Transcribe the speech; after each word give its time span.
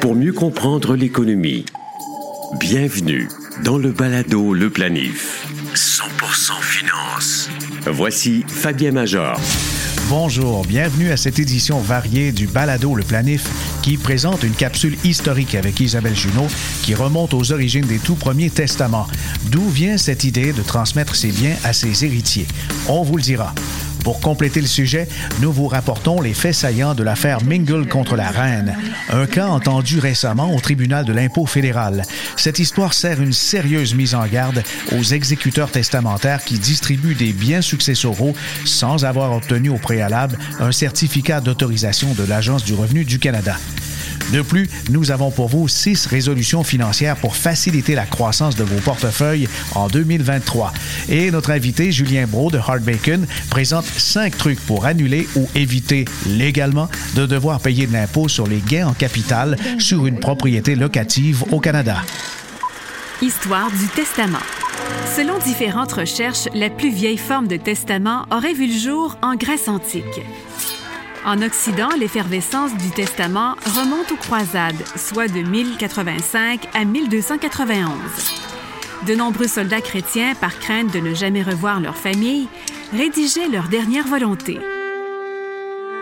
Pour 0.00 0.14
mieux 0.14 0.32
comprendre 0.32 0.96
l'économie, 0.96 1.66
bienvenue 2.58 3.28
dans 3.62 3.76
le 3.76 3.90
balado 3.92 4.54
Le 4.54 4.70
Planif. 4.70 5.46
100% 5.74 6.62
finance. 6.62 7.50
Voici 7.86 8.42
Fabien 8.48 8.92
Major. 8.92 9.38
Bonjour, 10.08 10.64
bienvenue 10.64 11.10
à 11.10 11.18
cette 11.18 11.38
édition 11.38 11.78
variée 11.78 12.32
du 12.32 12.46
Balado 12.46 12.94
Le 12.94 13.02
Planif 13.02 13.46
qui 13.82 13.98
présente 13.98 14.44
une 14.44 14.54
capsule 14.54 14.96
historique 15.04 15.54
avec 15.56 15.80
Isabelle 15.80 16.16
Junot 16.16 16.48
qui 16.82 16.94
remonte 16.94 17.34
aux 17.34 17.52
origines 17.52 17.86
des 17.86 17.98
tout 17.98 18.14
premiers 18.14 18.50
testaments. 18.50 19.06
D'où 19.50 19.68
vient 19.68 19.98
cette 19.98 20.24
idée 20.24 20.54
de 20.54 20.62
transmettre 20.62 21.16
ses 21.16 21.32
biens 21.32 21.56
à 21.64 21.74
ses 21.74 22.06
héritiers? 22.06 22.46
On 22.88 23.02
vous 23.02 23.16
le 23.16 23.22
dira. 23.22 23.54
Pour 24.04 24.20
compléter 24.20 24.60
le 24.60 24.66
sujet, 24.66 25.08
nous 25.40 25.52
vous 25.52 25.68
rapportons 25.68 26.20
les 26.20 26.34
faits 26.34 26.54
saillants 26.54 26.94
de 26.94 27.02
l'affaire 27.02 27.42
Mingle 27.44 27.86
contre 27.86 28.16
la 28.16 28.30
reine, 28.30 28.76
un 29.10 29.26
cas 29.26 29.46
entendu 29.46 29.98
récemment 29.98 30.54
au 30.54 30.60
tribunal 30.60 31.04
de 31.04 31.12
l'impôt 31.12 31.46
fédéral. 31.46 32.02
Cette 32.36 32.58
histoire 32.58 32.94
sert 32.94 33.20
une 33.22 33.32
sérieuse 33.32 33.94
mise 33.94 34.14
en 34.14 34.26
garde 34.26 34.62
aux 34.92 35.02
exécuteurs 35.02 35.70
testamentaires 35.70 36.44
qui 36.44 36.58
distribuent 36.58 37.14
des 37.14 37.32
biens 37.32 37.62
successoraux 37.62 38.34
sans 38.64 39.04
avoir 39.04 39.32
obtenu 39.32 39.68
au 39.68 39.78
préalable 39.78 40.38
un 40.58 40.72
certificat 40.72 41.40
d'autorisation 41.40 42.12
de 42.14 42.24
l'Agence 42.24 42.64
du 42.64 42.74
revenu 42.74 43.04
du 43.04 43.18
Canada. 43.18 43.56
De 44.32 44.42
plus, 44.42 44.68
nous 44.90 45.10
avons 45.10 45.30
pour 45.30 45.48
vous 45.48 45.68
six 45.68 46.06
résolutions 46.06 46.64
financières 46.64 47.16
pour 47.16 47.36
faciliter 47.36 47.94
la 47.94 48.06
croissance 48.06 48.56
de 48.56 48.64
vos 48.64 48.80
portefeuilles 48.80 49.48
en 49.74 49.88
2023. 49.88 50.72
Et 51.08 51.30
notre 51.30 51.50
invité, 51.50 51.92
Julien 51.92 52.26
Bro 52.26 52.50
de 52.50 52.58
Hard 52.58 52.82
Bacon, 52.82 53.26
présente 53.50 53.84
cinq 53.84 54.36
trucs 54.36 54.60
pour 54.60 54.86
annuler 54.86 55.28
ou 55.36 55.48
éviter 55.54 56.04
légalement 56.26 56.88
de 57.14 57.26
devoir 57.26 57.60
payer 57.60 57.86
de 57.86 57.92
l'impôt 57.92 58.28
sur 58.28 58.46
les 58.46 58.60
gains 58.60 58.88
en 58.88 58.94
capital 58.94 59.56
sur 59.78 60.06
une 60.06 60.18
propriété 60.18 60.74
locative 60.74 61.44
au 61.50 61.60
Canada. 61.60 62.02
Histoire 63.20 63.70
du 63.70 63.86
testament. 63.88 64.38
Selon 65.16 65.38
différentes 65.38 65.92
recherches, 65.92 66.48
la 66.54 66.70
plus 66.70 66.90
vieille 66.90 67.18
forme 67.18 67.46
de 67.46 67.56
testament 67.56 68.26
aurait 68.30 68.54
vu 68.54 68.66
le 68.66 68.78
jour 68.78 69.16
en 69.22 69.36
Grèce 69.36 69.68
antique. 69.68 70.04
En 71.24 71.40
Occident, 71.40 71.90
l'effervescence 71.96 72.76
du 72.76 72.90
testament 72.90 73.54
remonte 73.76 74.10
aux 74.10 74.16
croisades, 74.16 74.82
soit 74.96 75.28
de 75.28 75.40
1085 75.40 76.68
à 76.74 76.84
1291. 76.84 77.88
De 79.06 79.14
nombreux 79.14 79.46
soldats 79.46 79.80
chrétiens, 79.80 80.34
par 80.34 80.58
crainte 80.58 80.92
de 80.92 80.98
ne 80.98 81.14
jamais 81.14 81.42
revoir 81.42 81.80
leur 81.80 81.96
famille, 81.96 82.48
rédigeaient 82.92 83.48
leur 83.48 83.68
dernière 83.68 84.06
volonté. 84.06 84.58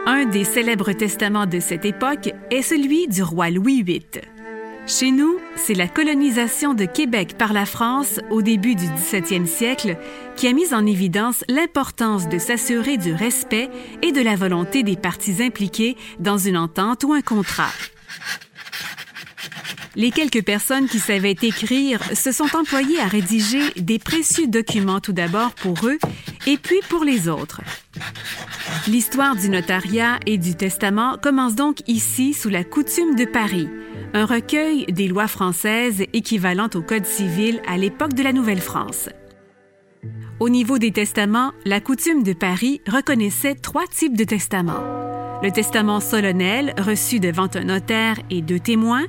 Un 0.06 0.24
des 0.24 0.44
célèbres 0.44 0.92
testaments 0.92 1.46
de 1.46 1.60
cette 1.60 1.84
époque 1.84 2.32
est 2.50 2.62
celui 2.62 3.06
du 3.06 3.22
roi 3.22 3.50
Louis 3.50 3.82
VIII. 3.82 4.39
Chez 4.86 5.12
nous, 5.12 5.38
c'est 5.56 5.74
la 5.74 5.86
colonisation 5.86 6.74
de 6.74 6.84
Québec 6.84 7.36
par 7.38 7.52
la 7.52 7.64
France 7.64 8.20
au 8.30 8.42
début 8.42 8.74
du 8.74 8.86
17e 8.86 9.46
siècle 9.46 9.96
qui 10.36 10.48
a 10.48 10.52
mis 10.52 10.74
en 10.74 10.84
évidence 10.84 11.44
l'importance 11.48 12.28
de 12.28 12.38
s'assurer 12.38 12.96
du 12.96 13.12
respect 13.12 13.70
et 14.02 14.12
de 14.12 14.20
la 14.20 14.36
volonté 14.36 14.82
des 14.82 14.96
parties 14.96 15.42
impliquées 15.42 15.96
dans 16.18 16.38
une 16.38 16.56
entente 16.56 17.04
ou 17.04 17.12
un 17.12 17.22
contrat. 17.22 17.70
Les 19.96 20.10
quelques 20.10 20.44
personnes 20.44 20.88
qui 20.88 20.98
savaient 20.98 21.36
écrire 21.42 22.00
se 22.14 22.32
sont 22.32 22.56
employées 22.56 23.00
à 23.00 23.06
rédiger 23.06 23.70
des 23.76 23.98
précieux 23.98 24.46
documents 24.46 25.00
tout 25.00 25.12
d'abord 25.12 25.52
pour 25.52 25.76
eux 25.84 25.98
et 26.46 26.56
puis 26.56 26.80
pour 26.88 27.04
les 27.04 27.28
autres. 27.28 27.60
L'histoire 28.88 29.36
du 29.36 29.50
notariat 29.50 30.18
et 30.26 30.38
du 30.38 30.54
testament 30.54 31.16
commence 31.20 31.54
donc 31.54 31.78
ici 31.86 32.34
sous 32.34 32.48
la 32.48 32.64
coutume 32.64 33.14
de 33.14 33.24
Paris, 33.24 33.68
un 34.12 34.26
recueil 34.26 34.86
des 34.86 35.08
lois 35.08 35.28
françaises 35.28 36.02
équivalentes 36.12 36.76
au 36.76 36.82
Code 36.82 37.06
civil 37.06 37.60
à 37.66 37.76
l'époque 37.76 38.14
de 38.14 38.22
la 38.22 38.32
Nouvelle-France. 38.32 39.08
Au 40.40 40.48
niveau 40.48 40.78
des 40.78 40.90
testaments, 40.90 41.52
la 41.64 41.80
coutume 41.80 42.22
de 42.22 42.32
Paris 42.32 42.80
reconnaissait 42.88 43.54
trois 43.54 43.86
types 43.86 44.16
de 44.16 44.24
testaments. 44.24 44.82
Le 45.42 45.50
testament 45.50 46.00
solennel, 46.00 46.74
reçu 46.78 47.20
devant 47.20 47.48
un 47.54 47.64
notaire 47.64 48.16
et 48.30 48.42
deux 48.42 48.58
témoins, 48.58 49.04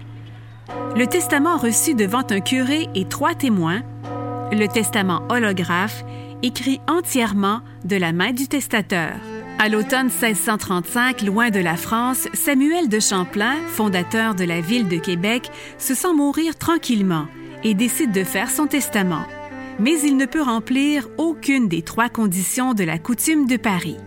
le 0.96 1.08
testament 1.08 1.58
reçu 1.58 1.96
devant 1.96 2.24
un 2.30 2.40
curé 2.40 2.88
et 2.96 3.06
trois 3.06 3.34
témoins, 3.34 3.82
le 4.52 4.68
testament 4.68 5.24
holographe, 5.30 6.04
écrit 6.44 6.80
entièrement 6.88 7.62
de 7.86 7.96
la 7.96 8.12
main 8.14 8.34
du 8.34 8.48
testateur. 8.48 9.16
À 9.64 9.70
l'automne 9.70 10.08
1635, 10.08 11.22
loin 11.22 11.52
de 11.52 11.60
la 11.60 11.76
France, 11.76 12.28
Samuel 12.34 12.90
de 12.90 13.00
Champlain, 13.00 13.58
fondateur 13.68 14.34
de 14.34 14.44
la 14.44 14.60
ville 14.60 14.88
de 14.88 14.98
Québec, 14.98 15.52
se 15.78 15.94
sent 15.94 16.16
mourir 16.16 16.58
tranquillement 16.58 17.28
et 17.64 17.76
décide 17.76 18.12
de 18.12 18.24
faire 18.24 18.50
son 18.50 18.66
testament. 18.66 19.24
Mais 19.78 20.02
il 20.02 20.18
ne 20.18 20.26
peut 20.26 20.42
remplir 20.42 21.08
aucune 21.20 21.68
des 21.68 21.84
trois 21.84 22.10
conditions 22.10 22.74
de 22.74 22.84
la 22.84 22.98
coutume 22.98 23.46
de 23.46 23.56
Paris. 23.56 23.98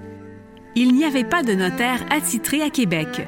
Il 0.75 0.93
n'y 0.93 1.05
avait 1.05 1.23
pas 1.23 1.45
de 1.45 1.53
notaire 1.55 2.01
attitré 2.11 2.61
à 2.61 2.69
Québec. 2.71 3.25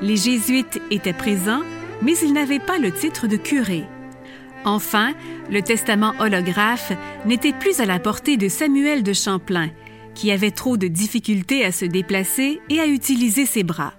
Les 0.00 0.16
jésuites 0.16 0.80
étaient 0.90 1.12
présents, 1.12 1.62
mais 2.00 2.16
ils 2.22 2.32
n'avaient 2.32 2.58
pas 2.58 2.78
le 2.78 2.90
titre 2.90 3.26
de 3.26 3.36
curé. 3.36 3.84
Enfin, 4.64 5.12
le 5.50 5.60
testament 5.60 6.14
holographe 6.20 6.92
n'était 7.26 7.52
plus 7.52 7.80
à 7.80 7.84
la 7.84 7.98
portée 7.98 8.38
de 8.38 8.48
Samuel 8.48 9.02
de 9.02 9.12
Champlain, 9.12 9.68
qui 10.16 10.32
avait 10.32 10.50
trop 10.50 10.76
de 10.76 10.88
difficultés 10.88 11.64
à 11.64 11.70
se 11.70 11.84
déplacer 11.84 12.60
et 12.70 12.80
à 12.80 12.86
utiliser 12.86 13.46
ses 13.46 13.62
bras. 13.62 13.92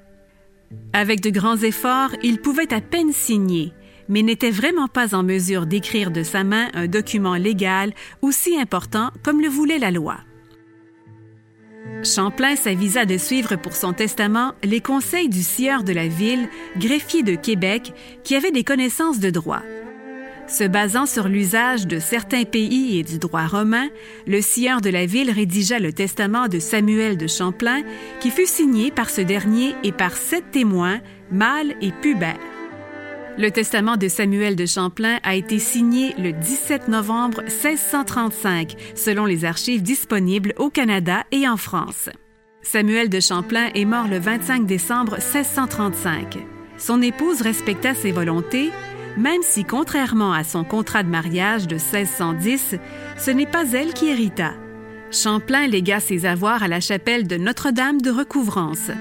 Avec 0.91 1.21
de 1.21 1.29
grands 1.29 1.57
efforts, 1.57 2.11
il 2.23 2.41
pouvait 2.41 2.73
à 2.73 2.81
peine 2.81 3.13
signer, 3.13 3.71
mais 4.09 4.23
n'était 4.23 4.51
vraiment 4.51 4.87
pas 4.87 5.15
en 5.15 5.23
mesure 5.23 5.65
d'écrire 5.65 6.11
de 6.11 6.23
sa 6.23 6.43
main 6.43 6.67
un 6.73 6.87
document 6.87 7.35
légal 7.35 7.93
aussi 8.21 8.59
important 8.59 9.11
comme 9.23 9.41
le 9.41 9.47
voulait 9.47 9.79
la 9.79 9.91
loi. 9.91 10.17
Champlain 12.03 12.55
s'avisa 12.55 13.05
de 13.05 13.17
suivre 13.17 13.55
pour 13.55 13.75
son 13.75 13.93
testament 13.93 14.53
les 14.63 14.81
conseils 14.81 15.29
du 15.29 15.43
sieur 15.43 15.83
de 15.83 15.93
la 15.93 16.07
ville, 16.07 16.49
greffier 16.77 17.23
de 17.23 17.35
Québec, 17.35 17.93
qui 18.23 18.35
avait 18.35 18.51
des 18.51 18.63
connaissances 18.63 19.19
de 19.19 19.29
droit. 19.29 19.61
Se 20.47 20.63
basant 20.63 21.05
sur 21.05 21.27
l'usage 21.27 21.87
de 21.87 21.99
certains 21.99 22.45
pays 22.45 22.97
et 22.97 23.03
du 23.03 23.19
droit 23.19 23.47
romain, 23.47 23.89
le 24.25 24.41
sieur 24.41 24.79
de 24.79 24.89
la 24.89 25.05
ville 25.05 25.29
rédigea 25.29 25.77
le 25.77 25.91
testament 25.91 26.47
de 26.47 26.59
Samuel 26.59 27.17
de 27.17 27.27
Champlain, 27.27 27.83
qui 28.21 28.31
fut 28.31 28.45
signé 28.45 28.89
par 28.89 29.09
ce 29.09 29.19
dernier 29.19 29.75
et 29.83 29.91
par 29.91 30.15
sept 30.15 30.51
témoins, 30.51 31.01
mâles 31.31 31.75
et 31.81 31.91
pubères. 31.91 32.39
Le 33.37 33.51
testament 33.51 33.97
de 33.97 34.07
Samuel 34.07 34.55
de 34.55 34.65
Champlain 34.65 35.19
a 35.23 35.35
été 35.35 35.59
signé 35.59 36.15
le 36.17 36.31
17 36.31 36.87
novembre 36.87 37.41
1635, 37.41 38.75
selon 38.95 39.25
les 39.25 39.43
archives 39.43 39.83
disponibles 39.83 40.53
au 40.57 40.69
Canada 40.69 41.25
et 41.31 41.47
en 41.47 41.57
France. 41.57 42.09
Samuel 42.61 43.09
de 43.09 43.19
Champlain 43.19 43.69
est 43.75 43.85
mort 43.85 44.07
le 44.07 44.17
25 44.17 44.65
décembre 44.65 45.17
1635. 45.17 46.37
Son 46.77 47.01
épouse 47.01 47.41
respecta 47.41 47.93
ses 47.93 48.11
volontés, 48.11 48.71
même 49.17 49.41
si, 49.41 49.65
contrairement 49.65 50.31
à 50.31 50.43
son 50.43 50.63
contrat 50.63 51.03
de 51.03 51.09
mariage 51.09 51.67
de 51.67 51.75
1610, 51.75 52.75
ce 53.17 53.31
n'est 53.31 53.45
pas 53.47 53.65
elle 53.73 53.93
qui 53.93 54.07
hérita. 54.07 54.53
Champlain 55.11 55.67
légua 55.67 55.99
ses 55.99 56.25
avoirs 56.25 56.63
à 56.63 56.67
la 56.67 56.79
chapelle 56.79 57.27
de 57.27 57.37
Notre-Dame 57.37 58.01
de 58.01 58.11
Recouvrance. 58.11 58.91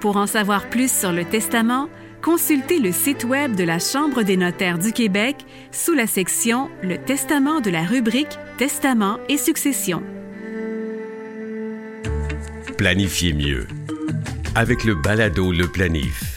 Pour 0.00 0.16
en 0.16 0.26
savoir 0.26 0.68
plus 0.68 0.90
sur 0.90 1.12
le 1.12 1.24
testament, 1.24 1.88
consultez 2.22 2.78
le 2.78 2.92
site 2.92 3.24
web 3.24 3.54
de 3.54 3.64
la 3.64 3.78
Chambre 3.78 4.22
des 4.22 4.36
notaires 4.36 4.78
du 4.78 4.92
Québec 4.92 5.36
sous 5.72 5.94
la 5.94 6.06
section 6.06 6.70
Le 6.82 6.96
testament 6.96 7.60
de 7.60 7.70
la 7.70 7.82
rubrique 7.82 8.38
Testament 8.56 9.18
et 9.28 9.36
succession. 9.36 10.02
Planifiez 12.78 13.32
mieux 13.32 13.66
avec 14.54 14.84
le 14.84 14.94
balado 14.94 15.52
Le 15.52 15.66
Planif. 15.66 16.33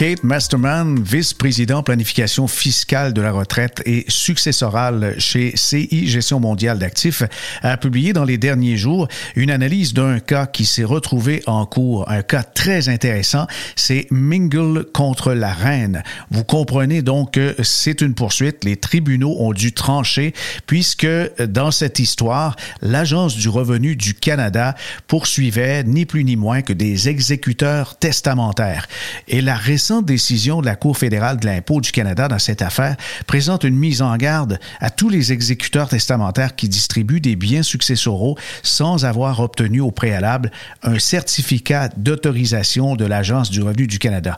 Kate 0.00 0.24
Masterman, 0.24 0.98
vice-président 0.98 1.82
planification 1.82 2.48
fiscale 2.48 3.12
de 3.12 3.20
la 3.20 3.32
retraite 3.32 3.82
et 3.84 4.06
successorale 4.08 5.16
chez 5.18 5.52
CI 5.56 6.08
Gestion 6.08 6.40
mondiale 6.40 6.78
d'actifs, 6.78 7.22
a 7.60 7.76
publié 7.76 8.14
dans 8.14 8.24
les 8.24 8.38
derniers 8.38 8.78
jours 8.78 9.08
une 9.36 9.50
analyse 9.50 9.92
d'un 9.92 10.18
cas 10.18 10.46
qui 10.46 10.64
s'est 10.64 10.84
retrouvé 10.84 11.42
en 11.46 11.66
cours, 11.66 12.10
un 12.10 12.22
cas 12.22 12.42
très 12.42 12.88
intéressant, 12.88 13.46
c'est 13.76 14.06
Mingle 14.10 14.86
contre 14.94 15.34
la 15.34 15.52
reine. 15.52 16.02
Vous 16.30 16.44
comprenez 16.44 17.02
donc 17.02 17.32
que 17.32 17.54
c'est 17.62 18.00
une 18.00 18.14
poursuite, 18.14 18.64
les 18.64 18.78
tribunaux 18.78 19.36
ont 19.38 19.52
dû 19.52 19.74
trancher 19.74 20.32
puisque 20.66 21.06
dans 21.46 21.70
cette 21.70 21.98
histoire, 21.98 22.56
l'Agence 22.80 23.36
du 23.36 23.50
revenu 23.50 23.96
du 23.96 24.14
Canada 24.14 24.76
poursuivait 25.08 25.84
ni 25.84 26.06
plus 26.06 26.24
ni 26.24 26.36
moins 26.36 26.62
que 26.62 26.72
des 26.72 27.10
exécuteurs 27.10 27.98
testamentaires. 27.98 28.88
Et 29.28 29.42
la 29.42 29.56
récente 29.90 30.06
décision 30.06 30.60
de 30.60 30.66
la 30.66 30.76
Cour 30.76 30.96
fédérale 30.96 31.40
de 31.40 31.46
l'impôt 31.46 31.80
du 31.80 31.90
Canada 31.90 32.28
dans 32.28 32.38
cette 32.38 32.62
affaire 32.62 32.94
présente 33.26 33.64
une 33.64 33.74
mise 33.74 34.02
en 34.02 34.16
garde 34.16 34.60
à 34.78 34.88
tous 34.88 35.08
les 35.08 35.32
exécuteurs 35.32 35.88
testamentaires 35.88 36.54
qui 36.54 36.68
distribuent 36.68 37.20
des 37.20 37.34
biens 37.34 37.64
successoraux 37.64 38.38
sans 38.62 39.04
avoir 39.04 39.40
obtenu 39.40 39.80
au 39.80 39.90
préalable 39.90 40.52
un 40.84 41.00
certificat 41.00 41.88
d'autorisation 41.96 42.94
de 42.94 43.04
l'Agence 43.04 43.50
du 43.50 43.62
revenu 43.62 43.88
du 43.88 43.98
Canada. 43.98 44.36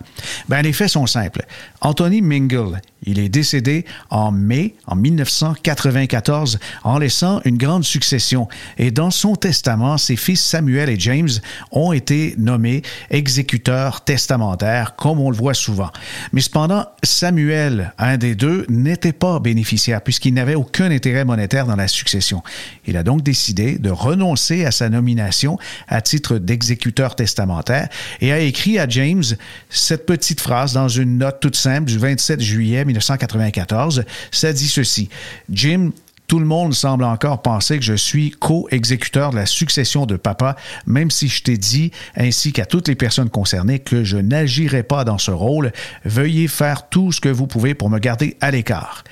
Ben, 0.49 0.63
les 0.63 0.73
faits 0.73 0.89
sont 0.89 1.07
simples. 1.07 1.45
Anthony 1.83 2.23
Mingle, 2.23 2.81
il 3.05 3.19
est 3.19 3.29
décédé 3.29 3.85
en 4.11 4.31
mai 4.31 4.75
en 4.87 4.97
1994 4.97 6.59
en 6.85 6.99
laissant 6.99 7.41
une 7.45 7.57
grande 7.57 7.85
succession 7.85 8.49
et 8.79 8.91
dans 8.91 9.11
son 9.11 9.37
testament, 9.37 9.99
ses 9.99 10.17
fils 10.17 10.43
Samuel 10.43 10.89
et 10.89 10.99
James 10.99 11.29
ont 11.71 11.93
été 11.93 12.35
nommés 12.39 12.83
exécuteurs 13.11 14.05
testamentaires 14.05 14.97
comme 14.97 15.21
on 15.21 15.31
le 15.31 15.37
voit 15.37 15.55
souvent. 15.55 15.91
Mais 16.33 16.41
cependant, 16.41 16.87
Samuel, 17.03 17.93
un 17.99 18.17
des 18.17 18.35
deux, 18.35 18.67
n'était 18.69 19.13
pas 19.13 19.39
bénéficiaire 19.41 20.03
puisqu'il 20.03 20.35
n'avait 20.35 20.55
aucun 20.55 20.91
intérêt 20.91 21.25
monétaire 21.25 21.67
dans 21.67 21.77
la 21.77 21.89
succession. 21.89 22.43
Il 22.87 22.97
a 22.97 23.03
donc 23.03 23.23
décidé 23.23 23.79
de 23.79 23.91
renoncer 23.91 24.65
à 24.65 24.71
sa 24.71 24.89
nomination 24.89 25.59
à 25.89 26.01
titre 26.01 26.39
d'exécuteur 26.39 27.17
testamentaire 27.17 27.89
et 28.21 28.33
a 28.33 28.39
écrit 28.39 28.79
à 28.79 28.89
James 28.89 29.25
cette 29.69 30.07
petite 30.07 30.41
phrase 30.41 30.73
dans 30.73 30.89
une 30.89 31.19
note 31.19 31.41
toute 31.41 31.57
simple 31.57 31.87
du 31.87 31.99
27 31.99 32.41
juillet 32.41 32.85
1994. 32.93 34.05
Ça 34.31 34.53
dit 34.53 34.69
ceci. 34.69 35.09
Jim 35.51 35.93
tout 36.33 36.39
le 36.39 36.47
monde 36.47 36.73
semble 36.73 37.05
encore 37.05 37.43
penser 37.43 37.79
que 37.79 37.85
je 37.85 37.93
suis 37.93 38.31
co-exécuteur 38.31 39.33
de 39.33 39.37
la 39.37 39.45
succession 39.45 40.07
de 40.07 40.17
papa, 40.17 40.57
même 40.87 41.11
si 41.11 41.29
je 41.29 41.43
t'ai 41.43 41.59
dit, 41.59 41.91
ainsi 42.17 42.55
qu'à 42.55 42.65
toutes 42.65 42.89
les 42.89 42.95
personnes 42.95 43.29
concernées, 43.29 43.81
que 43.81 44.03
je 44.03 44.17
n'agirai 44.17 44.83
pas 44.83 45.05
dans 45.05 45.19
ce 45.19 45.31
rôle. 45.31 45.73
Veuillez 46.07 46.49
faire 46.49 46.89
tout 46.89 47.13
ce 47.13 47.21
que 47.21 47.29
vous 47.29 47.47
pouvez 47.47 47.75
pour 47.75 47.91
me 47.91 47.99
garder 47.99 48.39
à 48.41 48.51
l'écart. 48.51 49.05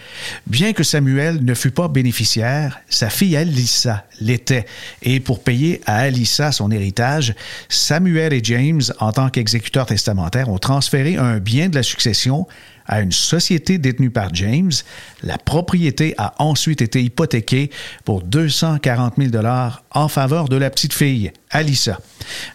Bien 0.47 0.73
que 0.73 0.83
Samuel 0.83 1.45
ne 1.45 1.53
fût 1.53 1.73
pas 1.73 1.89
bénéficiaire, 1.89 2.81
sa 2.89 3.11
fille 3.11 3.37
Alyssa 3.37 4.07
l'était. 4.23 4.65
Et 5.03 5.21
pour 5.21 5.43
payer 5.43 5.83
à 5.85 5.97
Alyssa 5.97 6.53
son 6.53 6.71
héritage, 6.71 7.35
Samuel 7.69 8.33
et 8.33 8.41
James, 8.43 8.81
en 8.99 9.13
tant 9.13 9.29
qu'exécuteurs 9.29 9.85
testamentaires, 9.85 10.49
ont 10.49 10.59
transféré 10.59 11.17
un 11.17 11.37
bien 11.37 11.69
de 11.69 11.75
la 11.75 11.83
succession 11.83 12.47
à 12.91 13.01
une 13.01 13.13
société 13.13 13.79
détenue 13.79 14.11
par 14.11 14.35
James. 14.35 14.73
La 15.23 15.39
propriété 15.39 16.15
a 16.19 16.35
ensuite 16.43 16.83
été 16.83 17.03
hypothéquée 17.03 17.71
pour 18.05 18.23
240 18.23 19.15
000 19.17 19.31
dollars 19.31 19.85
en 19.93 20.09
faveur 20.09 20.49
de 20.49 20.57
la 20.57 20.71
petite 20.71 20.93
fille, 20.93 21.31
Alissa. 21.51 22.01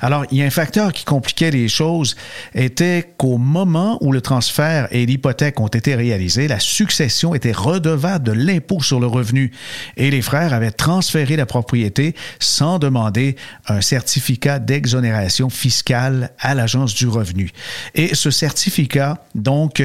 Alors, 0.01 0.25
il 0.31 0.37
y 0.37 0.43
a 0.43 0.45
un 0.45 0.51
facteur 0.51 0.91
qui 0.91 1.05
compliquait 1.05 1.51
les 1.51 1.69
choses, 1.69 2.15
était 2.53 3.13
qu'au 3.17 3.37
moment 3.37 3.97
où 4.01 4.11
le 4.11 4.19
transfert 4.19 4.87
et 4.91 5.05
l'hypothèque 5.05 5.59
ont 5.59 5.67
été 5.67 5.95
réalisés, 5.95 6.49
la 6.49 6.59
succession 6.59 7.33
était 7.33 7.53
redevable 7.53 8.25
de 8.25 8.31
l'impôt 8.33 8.81
sur 8.81 8.99
le 8.99 9.07
revenu 9.07 9.51
et 9.95 10.11
les 10.11 10.21
frères 10.21 10.53
avaient 10.53 10.71
transféré 10.71 11.37
la 11.37 11.45
propriété 11.45 12.13
sans 12.39 12.77
demander 12.77 13.37
un 13.67 13.79
certificat 13.79 14.59
d'exonération 14.59 15.49
fiscale 15.49 16.31
à 16.39 16.55
l'Agence 16.55 16.93
du 16.93 17.07
revenu. 17.07 17.51
Et 17.95 18.15
ce 18.15 18.31
certificat, 18.31 19.23
donc, 19.33 19.81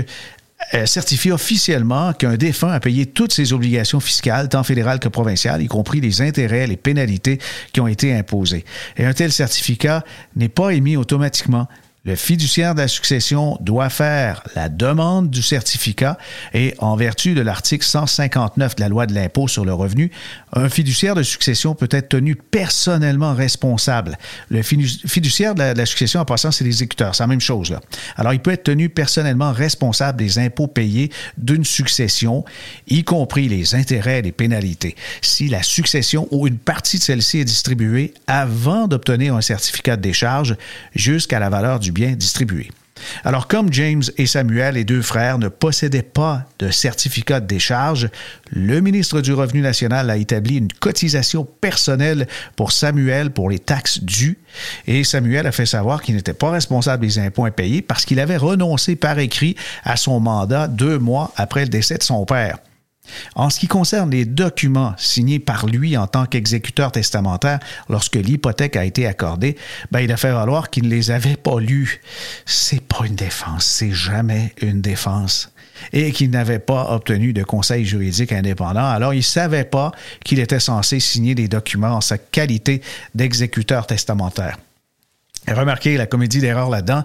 certifie 0.86 1.30
officiellement 1.30 2.12
qu'un 2.12 2.36
défunt 2.36 2.70
a 2.70 2.80
payé 2.80 3.06
toutes 3.06 3.32
ses 3.32 3.52
obligations 3.52 4.00
fiscales, 4.00 4.48
tant 4.48 4.62
fédérales 4.62 5.00
que 5.00 5.08
provinciales, 5.08 5.62
y 5.62 5.66
compris 5.66 6.00
les 6.00 6.22
intérêts, 6.22 6.66
les 6.66 6.76
pénalités 6.76 7.38
qui 7.72 7.80
ont 7.80 7.88
été 7.88 8.14
imposées. 8.14 8.64
Et 8.96 9.04
un 9.04 9.12
tel 9.12 9.32
certificat 9.32 10.04
n'est 10.36 10.48
pas 10.48 10.70
émis 10.70 10.96
automatiquement 10.96 11.66
le 12.04 12.16
fiduciaire 12.16 12.74
de 12.74 12.80
la 12.80 12.88
succession 12.88 13.58
doit 13.60 13.90
faire 13.90 14.42
la 14.56 14.70
demande 14.70 15.28
du 15.28 15.42
certificat 15.42 16.16
et, 16.54 16.74
en 16.78 16.96
vertu 16.96 17.34
de 17.34 17.42
l'article 17.42 17.84
159 17.84 18.76
de 18.76 18.80
la 18.80 18.88
loi 18.88 19.06
de 19.06 19.14
l'impôt 19.14 19.48
sur 19.48 19.66
le 19.66 19.74
revenu, 19.74 20.10
un 20.54 20.70
fiduciaire 20.70 21.14
de 21.14 21.22
succession 21.22 21.74
peut 21.74 21.88
être 21.90 22.08
tenu 22.08 22.36
personnellement 22.36 23.34
responsable. 23.34 24.16
Le 24.48 24.62
fiduciaire 24.62 25.54
de 25.54 25.60
la, 25.60 25.86
succession, 25.86 26.20
en 26.20 26.24
passant, 26.24 26.50
c'est 26.50 26.64
l'exécuteur. 26.64 27.14
C'est 27.14 27.22
la 27.22 27.26
même 27.26 27.40
chose. 27.40 27.76
Alors, 28.16 28.32
il 28.32 28.40
peut 28.40 28.52
être 28.52 28.64
tenu 28.64 28.88
personnellement 28.88 29.52
responsable 29.52 30.18
des 30.18 30.38
impôts 30.38 30.68
payés 30.68 31.10
d'une 31.36 31.64
succession, 31.64 32.46
y 32.88 33.04
compris 33.04 33.48
les 33.48 33.74
intérêts 33.74 34.20
et 34.20 34.22
les 34.22 34.32
pénalités. 34.32 34.96
Si 35.20 35.48
la 35.48 35.62
succession 35.62 36.28
ou 36.30 36.46
une 36.46 36.58
partie 36.58 36.98
de 36.98 37.02
celle-ci 37.02 37.40
est 37.40 37.44
distribuée 37.44 38.14
avant 38.26 38.88
d'obtenir 38.88 39.34
un 39.34 39.42
certificat 39.42 39.96
de 39.96 40.02
décharge 40.02 40.56
jusqu'à 40.94 41.38
la 41.38 41.50
valeur 41.50 41.78
du 41.78 41.89
bien 41.90 42.12
distribué. 42.12 42.70
Alors, 43.24 43.48
comme 43.48 43.72
James 43.72 44.02
et 44.18 44.26
Samuel, 44.26 44.74
les 44.74 44.84
deux 44.84 45.02
frères, 45.02 45.38
ne 45.38 45.48
possédaient 45.48 46.02
pas 46.02 46.44
de 46.58 46.70
certificat 46.70 47.40
de 47.40 47.46
décharge, 47.46 48.08
le 48.50 48.80
ministre 48.80 49.20
du 49.20 49.32
Revenu 49.32 49.60
national 49.60 50.10
a 50.10 50.16
établi 50.16 50.56
une 50.56 50.72
cotisation 50.72 51.46
personnelle 51.60 52.26
pour 52.56 52.72
Samuel 52.72 53.30
pour 53.30 53.50
les 53.50 53.58
taxes 53.58 54.02
dues 54.02 54.38
et 54.86 55.04
Samuel 55.04 55.46
a 55.46 55.52
fait 55.52 55.66
savoir 55.66 56.02
qu'il 56.02 56.14
n'était 56.16 56.32
pas 56.32 56.50
responsable 56.50 57.06
des 57.06 57.18
impôts 57.18 57.44
impayés 57.44 57.82
parce 57.82 58.04
qu'il 58.04 58.20
avait 58.20 58.36
renoncé 58.36 58.96
par 58.96 59.18
écrit 59.18 59.56
à 59.84 59.96
son 59.96 60.20
mandat 60.20 60.68
deux 60.68 60.98
mois 60.98 61.32
après 61.36 61.62
le 61.62 61.68
décès 61.68 61.96
de 61.96 62.02
son 62.02 62.24
père. 62.24 62.58
En 63.34 63.50
ce 63.50 63.58
qui 63.58 63.68
concerne 63.68 64.10
les 64.10 64.24
documents 64.24 64.94
signés 64.96 65.38
par 65.38 65.66
lui 65.66 65.96
en 65.96 66.06
tant 66.06 66.26
qu'exécuteur 66.26 66.92
testamentaire 66.92 67.58
lorsque 67.88 68.16
l'hypothèque 68.16 68.76
a 68.76 68.84
été 68.84 69.06
accordée, 69.06 69.56
ben, 69.90 70.00
il 70.00 70.12
a 70.12 70.16
fait 70.16 70.32
valoir 70.32 70.70
qu'il 70.70 70.84
ne 70.84 70.90
les 70.90 71.10
avait 71.10 71.36
pas 71.36 71.60
lus. 71.60 72.00
C'est 72.46 72.82
pas 72.82 73.06
une 73.06 73.14
défense, 73.14 73.64
c'est 73.64 73.92
jamais 73.92 74.54
une 74.60 74.80
défense. 74.80 75.52
Et 75.92 76.12
qu'il 76.12 76.30
n'avait 76.30 76.58
pas 76.58 76.92
obtenu 76.92 77.32
de 77.32 77.42
conseil 77.42 77.86
juridique 77.86 78.32
indépendant, 78.32 78.84
alors 78.84 79.14
il 79.14 79.18
ne 79.18 79.22
savait 79.22 79.64
pas 79.64 79.92
qu'il 80.24 80.38
était 80.38 80.60
censé 80.60 81.00
signer 81.00 81.34
des 81.34 81.48
documents 81.48 81.96
en 81.96 82.00
sa 82.02 82.18
qualité 82.18 82.82
d'exécuteur 83.14 83.86
testamentaire. 83.86 84.58
Remarquez 85.48 85.96
la 85.96 86.06
comédie 86.06 86.40
d'erreur 86.40 86.70
là-dedans. 86.70 87.04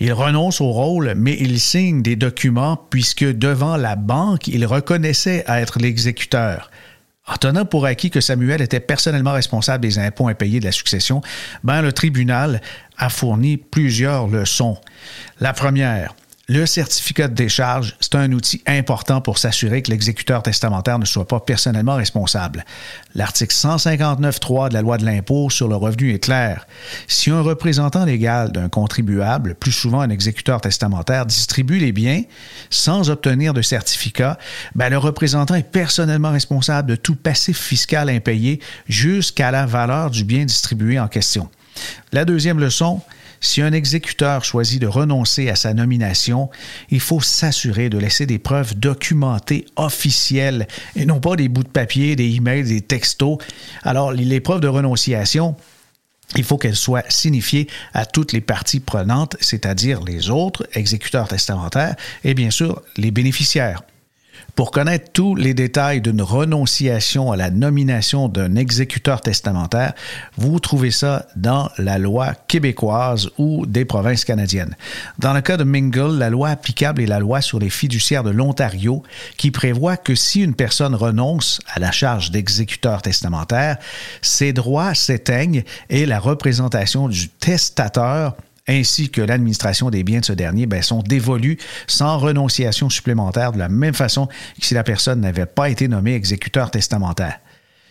Il 0.00 0.12
renonce 0.12 0.60
au 0.60 0.70
rôle, 0.70 1.14
mais 1.16 1.36
il 1.38 1.60
signe 1.60 2.02
des 2.02 2.16
documents 2.16 2.76
puisque 2.76 3.24
devant 3.24 3.76
la 3.76 3.96
banque, 3.96 4.48
il 4.48 4.66
reconnaissait 4.66 5.44
être 5.46 5.78
l'exécuteur. 5.78 6.70
En 7.26 7.36
tenant 7.36 7.66
pour 7.66 7.84
acquis 7.84 8.10
que 8.10 8.20
Samuel 8.20 8.62
était 8.62 8.80
personnellement 8.80 9.32
responsable 9.32 9.82
des 9.82 9.98
impôts 9.98 10.28
impayés 10.28 10.60
de 10.60 10.64
la 10.64 10.72
succession, 10.72 11.20
ben, 11.62 11.82
le 11.82 11.92
tribunal 11.92 12.62
a 12.96 13.10
fourni 13.10 13.58
plusieurs 13.58 14.28
leçons. 14.28 14.78
La 15.38 15.52
première, 15.52 16.14
le 16.50 16.64
certificat 16.64 17.28
de 17.28 17.34
décharge, 17.34 17.94
c'est 18.00 18.14
un 18.14 18.32
outil 18.32 18.62
important 18.66 19.20
pour 19.20 19.36
s'assurer 19.36 19.82
que 19.82 19.90
l'exécuteur 19.90 20.42
testamentaire 20.42 20.98
ne 20.98 21.04
soit 21.04 21.28
pas 21.28 21.40
personnellement 21.40 21.96
responsable. 21.96 22.64
L'article 23.14 23.54
159.3 23.54 24.70
de 24.70 24.74
la 24.74 24.80
loi 24.80 24.96
de 24.96 25.04
l'impôt 25.04 25.50
sur 25.50 25.68
le 25.68 25.76
revenu 25.76 26.14
est 26.14 26.20
clair. 26.20 26.66
Si 27.06 27.30
un 27.30 27.42
représentant 27.42 28.06
légal 28.06 28.50
d'un 28.50 28.70
contribuable, 28.70 29.56
plus 29.56 29.72
souvent 29.72 30.00
un 30.00 30.08
exécuteur 30.08 30.62
testamentaire, 30.62 31.26
distribue 31.26 31.80
les 31.80 31.92
biens 31.92 32.22
sans 32.70 33.10
obtenir 33.10 33.52
de 33.52 33.60
certificat, 33.60 34.38
ben 34.74 34.88
le 34.88 34.96
représentant 34.96 35.54
est 35.54 35.70
personnellement 35.70 36.30
responsable 36.30 36.88
de 36.88 36.96
tout 36.96 37.16
passif 37.16 37.58
fiscal 37.58 38.08
impayé 38.08 38.60
jusqu'à 38.88 39.50
la 39.50 39.66
valeur 39.66 40.10
du 40.10 40.24
bien 40.24 40.46
distribué 40.46 40.98
en 40.98 41.08
question. 41.08 41.50
La 42.12 42.24
deuxième 42.24 42.58
leçon, 42.58 43.02
si 43.40 43.62
un 43.62 43.72
exécuteur 43.72 44.44
choisit 44.44 44.80
de 44.80 44.86
renoncer 44.86 45.48
à 45.48 45.56
sa 45.56 45.74
nomination, 45.74 46.50
il 46.90 47.00
faut 47.00 47.20
s'assurer 47.20 47.88
de 47.88 47.98
laisser 47.98 48.26
des 48.26 48.38
preuves 48.38 48.78
documentées 48.78 49.66
officielles 49.76 50.66
et 50.96 51.06
non 51.06 51.20
pas 51.20 51.36
des 51.36 51.48
bouts 51.48 51.62
de 51.62 51.68
papier, 51.68 52.16
des 52.16 52.34
emails, 52.34 52.64
des 52.64 52.80
textos. 52.80 53.38
Alors, 53.82 54.12
les 54.12 54.40
preuves 54.40 54.60
de 54.60 54.68
renonciation, 54.68 55.56
il 56.36 56.44
faut 56.44 56.58
qu'elles 56.58 56.76
soient 56.76 57.04
signifiées 57.08 57.68
à 57.94 58.04
toutes 58.04 58.32
les 58.32 58.40
parties 58.40 58.80
prenantes, 58.80 59.36
c'est-à-dire 59.40 60.02
les 60.04 60.30
autres 60.30 60.68
exécuteurs 60.74 61.28
testamentaires 61.28 61.96
et 62.24 62.34
bien 62.34 62.50
sûr 62.50 62.82
les 62.96 63.10
bénéficiaires. 63.10 63.82
Pour 64.54 64.72
connaître 64.72 65.12
tous 65.12 65.36
les 65.36 65.54
détails 65.54 66.00
d'une 66.00 66.20
renonciation 66.20 67.30
à 67.30 67.36
la 67.36 67.50
nomination 67.50 68.28
d'un 68.28 68.56
exécuteur 68.56 69.20
testamentaire, 69.20 69.92
vous 70.36 70.58
trouvez 70.58 70.90
ça 70.90 71.26
dans 71.36 71.70
la 71.78 71.98
loi 71.98 72.34
québécoise 72.48 73.30
ou 73.38 73.66
des 73.66 73.84
provinces 73.84 74.24
canadiennes. 74.24 74.74
Dans 75.20 75.32
le 75.32 75.42
cas 75.42 75.56
de 75.56 75.62
Mingle, 75.62 76.18
la 76.18 76.28
loi 76.28 76.48
applicable 76.48 77.02
est 77.02 77.06
la 77.06 77.20
loi 77.20 77.40
sur 77.40 77.60
les 77.60 77.70
fiduciaires 77.70 78.24
de 78.24 78.30
l'Ontario 78.30 79.04
qui 79.36 79.52
prévoit 79.52 79.96
que 79.96 80.16
si 80.16 80.42
une 80.42 80.54
personne 80.54 80.96
renonce 80.96 81.60
à 81.72 81.78
la 81.78 81.92
charge 81.92 82.32
d'exécuteur 82.32 83.00
testamentaire, 83.00 83.76
ses 84.22 84.52
droits 84.52 84.94
s'éteignent 84.94 85.62
et 85.88 86.04
la 86.04 86.18
représentation 86.18 87.08
du 87.08 87.28
testateur 87.28 88.34
ainsi 88.68 89.10
que 89.10 89.20
l'administration 89.20 89.90
des 89.90 90.04
biens 90.04 90.20
de 90.20 90.24
ce 90.24 90.32
dernier 90.32 90.66
ben, 90.66 90.82
sont 90.82 91.02
dévolus 91.02 91.58
sans 91.86 92.18
renonciation 92.18 92.90
supplémentaire 92.90 93.52
de 93.52 93.58
la 93.58 93.68
même 93.68 93.94
façon 93.94 94.26
que 94.26 94.66
si 94.66 94.74
la 94.74 94.84
personne 94.84 95.20
n'avait 95.20 95.46
pas 95.46 95.70
été 95.70 95.88
nommée 95.88 96.14
exécuteur 96.14 96.70
testamentaire. 96.70 97.40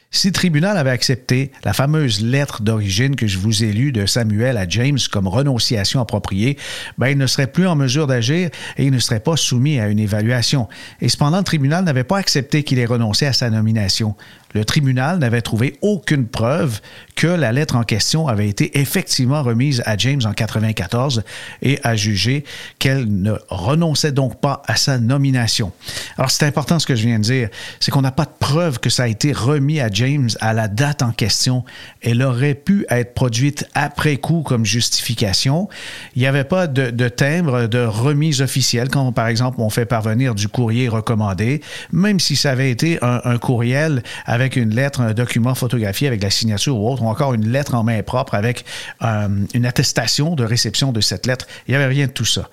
Si 0.10 0.27
le 0.27 0.34
tribunal 0.34 0.77
avait 0.77 0.89
accepté 0.89 1.51
la 1.65 1.74
fameuse 1.74 2.22
lettre 2.22 2.62
d'origine 2.62 3.17
que 3.17 3.27
je 3.27 3.38
vous 3.38 3.65
ai 3.65 3.74
lue 3.74 3.91
de 3.91 4.05
Samuel 4.05 4.55
à 4.55 4.67
James 4.67 4.98
comme 5.12 5.27
renonciation 5.27 6.00
appropriée, 6.00 6.57
ben, 6.98 7.10
il 7.10 7.17
ne 7.17 7.27
serait 7.27 7.48
plus 7.48 7.67
en 7.67 7.75
mesure 7.75 8.07
d'agir 8.07 8.50
et 8.77 8.86
il 8.86 8.91
ne 8.91 9.00
serait 9.00 9.19
pas 9.19 9.36
soumis 9.36 9.79
à 9.79 9.89
une 9.89 10.00
évaluation. 10.00 10.69
Et 11.01 11.10
cependant, 11.10 11.39
le 11.39 11.43
tribunal 11.43 11.84
n'avait 11.84 12.05
pas 12.05 12.19
accepté 12.19 12.63
qu'il 12.63 12.79
ait 12.79 12.86
renoncé 12.86 13.25
à 13.25 13.34
sa 13.34 13.50
nomination. 13.50 14.15
Le 14.58 14.66
tribunal 14.66 15.20
n'avait 15.20 15.44
trouvé 15.44 15.76
aucune 15.84 16.26
preuve 16.26 16.82
que 17.16 17.28
la 17.28 17.52
lettre 17.52 17.76
en 17.76 17.84
question 17.84 18.28
avait 18.28 18.50
été 18.50 18.80
effectivement 18.80 19.44
remise 19.44 19.84
à 19.86 19.96
James 19.98 20.22
en 20.26 20.34
94 20.34 21.24
et 21.62 21.80
a 21.84 21.96
jugé 21.96 22.44
qu'elle 22.80 23.06
ne 23.06 23.34
renonçait 23.50 24.12
donc 24.12 24.42
pas 24.42 24.64
à 24.66 24.76
sa 24.76 24.98
nomination. 24.98 25.74
Alors 26.18 26.32
c'est 26.32 26.48
important 26.48 26.80
ce 26.80 26.88
que 26.88 26.96
je 26.96 27.06
viens 27.06 27.20
de 27.20 27.24
dire, 27.24 27.50
c'est 27.80 27.92
qu'on 27.92 28.02
n'a 28.02 28.12
pas 28.12 28.26
de 28.26 28.32
preuve 28.40 28.80
que 28.80 28.90
ça 28.90 29.04
a 29.04 29.08
été 29.08 29.32
remis 29.32 29.80
à 29.80 29.90
James 29.92 30.30
à 30.42 30.54
la 30.54 30.68
date 30.68 31.04
en 31.04 31.12
question. 31.12 31.64
Elle 32.02 32.24
aurait 32.24 32.56
pu 32.56 32.84
être 32.90 33.14
produite 33.14 33.68
après 33.76 34.18
coup 34.18 34.42
comme 34.42 34.66
justification. 34.66 35.70
Il 36.16 36.24
n'y 36.24 36.28
avait 36.28 36.44
pas 36.44 36.66
de, 36.66 37.10
timbre 37.10 37.68
de 37.68 37.86
remise 37.86 38.42
officielle 38.42 38.90
quand, 38.90 39.12
par 39.12 39.28
exemple, 39.28 39.62
on 39.62 39.70
fait 39.70 39.86
parvenir 39.86 40.34
du 40.34 40.48
courrier 40.48 40.88
recommandé, 40.88 41.62
même 41.92 42.20
si 42.20 42.36
ça 42.36 42.50
avait 42.52 42.72
été 42.72 42.98
un 43.04 43.38
courriel 43.38 44.02
avec 44.26 44.47
une 44.56 44.74
lettre, 44.74 45.01
un 45.01 45.13
document 45.13 45.56
photographié 45.56 46.08
avec 46.08 46.24
la 46.24 46.30
signature 46.30 46.77
ou 46.77 46.89
autre, 46.89 47.04
ou 47.04 47.08
encore 47.08 47.34
une 47.34 47.50
lettre 47.50 47.75
en 47.75 47.84
main 47.84 48.01
propre 48.04 48.36
avec 48.36 48.66
euh, 49.01 49.27
une 49.54 49.66
attestation 49.66 50.36
de 50.36 50.44
réception 50.44 50.92
de 50.92 51.01
cette 51.01 51.25
lettre. 51.25 51.48
Il 51.68 51.72
n'y 51.72 51.75
avait 51.75 51.88
rien 51.88 52.08
de 52.08 52.12
tout 52.12 52.25
ça. 52.25 52.50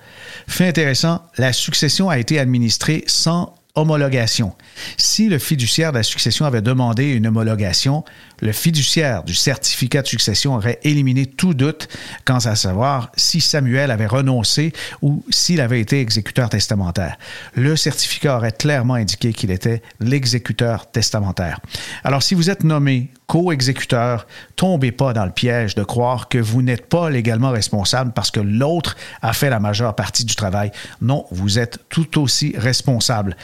Fait 0.47 0.67
intéressant, 0.67 1.21
la 1.37 1.53
succession 1.53 2.09
a 2.09 2.17
été 2.17 2.39
administrée 2.39 3.03
sans 3.07 3.55
homologation. 3.75 4.53
Si 4.97 5.29
le 5.29 5.39
fiduciaire 5.39 5.91
de 5.91 5.97
la 5.97 6.03
succession 6.03 6.45
avait 6.45 6.61
demandé 6.61 7.11
une 7.11 7.27
homologation, 7.27 8.03
le 8.41 8.51
fiduciaire 8.51 9.23
du 9.23 9.33
certificat 9.33 10.01
de 10.01 10.07
succession 10.07 10.55
aurait 10.55 10.79
éliminé 10.83 11.25
tout 11.25 11.53
doute 11.53 11.87
quant 12.25 12.37
à 12.37 12.55
savoir 12.55 13.11
si 13.15 13.41
Samuel 13.41 13.91
avait 13.91 14.05
renoncé 14.07 14.73
ou 15.01 15.23
s'il 15.29 15.61
avait 15.61 15.79
été 15.79 16.01
exécuteur 16.01 16.49
testamentaire. 16.49 17.17
Le 17.53 17.75
certificat 17.75 18.37
aurait 18.37 18.51
clairement 18.51 18.95
indiqué 18.95 19.33
qu'il 19.33 19.51
était 19.51 19.81
l'exécuteur 19.99 20.89
testamentaire. 20.91 21.59
Alors, 22.03 22.23
si 22.23 22.35
vous 22.35 22.49
êtes 22.49 22.63
nommé 22.63 23.11
co-exécuteur, 23.27 24.27
tombez 24.55 24.91
pas 24.91 25.13
dans 25.13 25.25
le 25.25 25.31
piège 25.31 25.75
de 25.75 25.83
croire 25.83 26.29
que 26.29 26.37
vous 26.37 26.61
n'êtes 26.61 26.87
pas 26.87 27.09
légalement 27.09 27.49
responsable 27.51 28.11
parce 28.13 28.31
que 28.31 28.39
l'autre 28.39 28.95
a 29.21 29.33
fait 29.33 29.49
la 29.49 29.59
majeure 29.59 29.95
partie 29.95 30.25
du 30.25 30.35
travail. 30.35 30.71
Non, 31.01 31.25
vous 31.31 31.57
êtes 31.57 31.79
tout 31.89 32.21
aussi 32.21 32.53
responsable. 32.57 33.35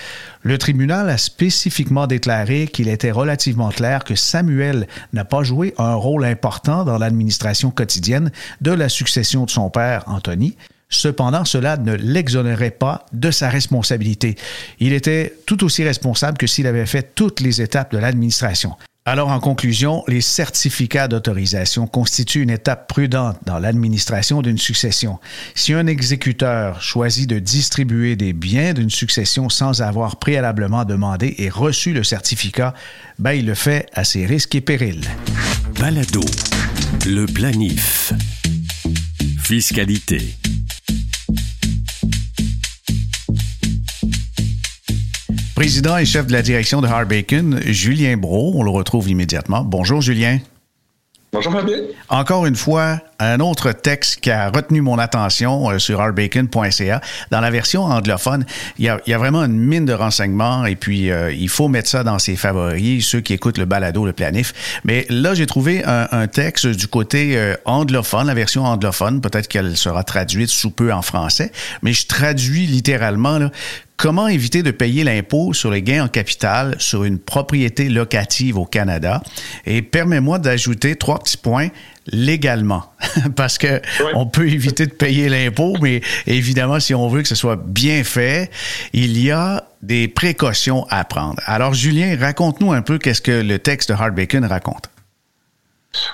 Le 0.42 0.58
tribunal 0.58 1.10
a 1.10 1.18
spécifiquement 1.18 2.08
déclaré 2.08 2.68
qu'il 2.68 2.88
était 2.88 3.12
relativement 3.12 3.70
clair 3.70 4.04
que 4.04 4.16
Samuel 4.16 4.88
n'a 5.14 5.26
pas 5.26 5.44
joué 5.44 5.74
un 5.78 5.96
rôle 5.96 6.26
important 6.26 6.84
dans 6.84 6.98
l'administration 6.98 7.72
quotidienne 7.72 8.32
de 8.62 8.72
la 8.72 8.90
succession 8.90 9.46
de 9.46 9.50
son 9.50 9.70
père, 9.70 10.04
Anthony. 10.08 10.56
Cependant, 10.90 11.46
cela 11.46 11.78
ne 11.78 11.94
l'exonérait 11.94 12.70
pas 12.70 13.06
de 13.14 13.32
sa 13.32 13.50
responsabilité. 13.50 14.36
Il 14.80 14.92
était 14.92 15.34
tout 15.46 15.64
aussi 15.64 15.84
responsable 15.84 16.38
que 16.38 16.48
s'il 16.48 16.68
avait 16.68 16.86
fait 16.86 17.16
toutes 17.16 17.40
les 17.40 17.62
étapes 17.62 17.94
de 17.94 17.98
l'administration. 17.98 18.76
Alors, 19.04 19.30
en 19.30 19.40
conclusion, 19.40 20.04
les 20.08 20.22
certificats 20.22 21.08
d'autorisation 21.08 21.88
constituent 21.88 22.44
une 22.44 22.52
étape 22.52 22.88
prudente 22.88 23.40
dans 23.48 23.58
l'administration 23.58 24.44
d'une 24.44 24.60
succession. 24.60 25.18
Si 25.56 25.74
un 25.74 25.88
exécuteur 25.88 26.84
choisit 26.84 27.28
de 27.28 27.40
distribuer 27.40 28.16
des 28.16 28.34
biens 28.34 28.76
d'une 28.76 28.92
succession 28.92 29.50
sans 29.50 29.82
avoir 29.82 30.18
préalablement 30.18 30.86
demandé 30.86 31.34
et 31.40 31.50
reçu 31.50 31.94
le 31.94 32.04
certificat, 32.04 32.76
ben, 33.18 33.32
il 33.32 33.48
le 33.48 33.56
fait 33.56 33.88
à 33.94 34.04
ses 34.04 34.28
risques 34.28 34.54
et 34.54 34.62
périls. 34.62 35.10
Balado, 35.80 36.22
le 37.08 37.26
planif. 37.26 38.14
Fiscalité. 39.40 40.36
Président 45.62 45.96
et 45.96 46.06
chef 46.06 46.26
de 46.26 46.34
la 46.34 46.42
direction 46.42 46.82
de 46.82 46.88
Harbacon, 46.88 47.60
Julien 47.68 48.18
Bro. 48.18 48.54
On 48.56 48.64
le 48.64 48.72
retrouve 48.72 49.08
immédiatement. 49.08 49.64
Bonjour, 49.64 50.02
Julien. 50.02 50.40
Bonjour 51.32 51.54
Fabien. 51.54 51.78
Encore 52.10 52.48
une 52.48 52.56
fois, 52.56 53.00
un 53.20 53.40
autre 53.40 53.72
texte 53.72 54.22
qui 54.22 54.32
a 54.32 54.50
retenu 54.50 54.82
mon 54.82 54.98
attention 54.98 55.70
euh, 55.70 55.78
sur 55.78 56.02
hardbacon.ca. 56.02 57.00
Dans 57.30 57.40
la 57.40 57.52
version 57.52 57.84
anglophone, 57.84 58.44
il 58.80 58.86
y, 58.86 58.90
a, 58.90 59.18
vraiment 59.20 59.44
une 59.44 59.58
mine 59.58 59.86
de 59.86 59.94
renseignements 59.94 60.66
et 60.66 60.76
puis 60.76 61.12
euh, 61.12 61.32
il 61.32 61.48
faut 61.48 61.68
mettre 61.68 61.90
ça 61.90 62.04
dans 62.04 62.18
ses 62.18 62.36
favoris, 62.36 63.06
ceux 63.06 63.22
qui 63.22 63.34
écoutent 63.34 63.60
le 63.60 63.66
balado, 63.66 64.04
le 64.04 64.14
planif. 64.14 64.82
Mais 64.84 65.06
là, 65.10 65.36
j'ai 65.36 65.46
trouvé 65.46 65.84
un, 65.86 66.26
texte 66.26 66.66
du 66.66 66.88
côté 66.88 67.38
euh, 67.38 67.56
anglophone, 67.66 68.26
la 68.26 68.34
version 68.34 68.66
anglophone. 68.66 69.22
Peut-être 69.22 69.48
qu'elle 69.48 69.78
sera 69.78 70.04
traduite 70.04 70.50
sous 70.50 70.72
peu 70.72 70.92
en 70.92 71.04
français, 71.04 71.52
mais 71.84 71.94
je 71.94 72.08
traduis 72.08 72.66
littéralement 72.66 73.38
là, 73.38 73.52
Comment 74.02 74.28
éviter 74.28 74.64
de 74.64 74.72
payer 74.72 75.04
l'impôt 75.04 75.54
sur 75.54 75.70
les 75.70 75.84
gains 75.84 76.06
en 76.06 76.08
capital 76.08 76.76
sur 76.80 77.04
une 77.04 77.20
propriété 77.20 77.88
locative 77.88 78.58
au 78.58 78.66
Canada? 78.66 79.22
Et 79.68 79.84
permets-moi 79.84 80.40
d'ajouter 80.40 80.96
trois 80.96 81.20
petits 81.20 81.38
points 81.38 81.68
légalement, 82.08 82.86
parce 83.36 83.60
que 83.60 83.80
on 84.16 84.26
peut 84.26 84.50
éviter 84.50 84.88
de 84.88 84.92
payer 84.92 85.30
l'impôt, 85.30 85.76
mais 85.84 86.02
évidemment, 86.26 86.80
si 86.80 86.96
on 86.96 87.10
veut 87.10 87.22
que 87.22 87.28
ce 87.28 87.36
soit 87.36 87.64
bien 87.64 88.04
fait, 88.04 88.50
il 88.92 89.22
y 89.22 89.30
a 89.30 89.66
des 89.84 90.08
précautions 90.08 90.88
à 90.90 91.04
prendre. 91.04 91.40
Alors, 91.46 91.76
Julien, 91.76 92.18
raconte-nous 92.20 92.72
un 92.72 92.82
peu 92.82 92.98
qu'est-ce 92.98 93.22
que 93.22 93.44
le 93.44 93.60
texte 93.60 93.90
de 93.90 93.94
Hard 93.94 94.16
Bacon 94.16 94.44
raconte. 94.46 94.90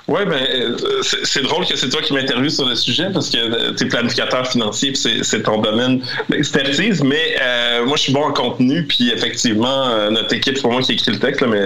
Oui, 0.08 0.22
ben, 0.26 0.42
euh, 0.42 0.78
c'est 1.02 1.44
drôle 1.44 1.66
que 1.66 1.76
c'est 1.76 1.90
toi 1.90 2.02
qui 2.02 2.14
m'interviews 2.14 2.50
sur 2.50 2.66
le 2.66 2.76
sujet 2.76 3.10
parce 3.14 3.30
que 3.30 3.38
euh, 3.38 3.74
tu 3.78 3.84
es 3.84 3.88
planificateur 3.88 4.48
financier 4.48 4.94
c'est 4.96 5.44
ton 5.44 5.60
domaine 5.60 6.02
d'expertise, 6.30 7.04
mais 7.04 7.36
euh, 7.42 7.86
moi 7.86 7.98
je 7.98 8.04
suis 8.04 8.14
bon 8.14 8.24
en 8.24 8.32
contenu, 8.32 8.84
puis 8.84 9.12
effectivement, 9.12 10.10
notre 10.10 10.34
équipe, 10.34 10.56
c'est 10.56 10.64
pas 10.64 10.70
moi 10.70 10.82
qui 10.82 10.94
écrit 10.94 11.12
le 11.12 11.20
texte, 11.20 11.44
mais 11.46 11.62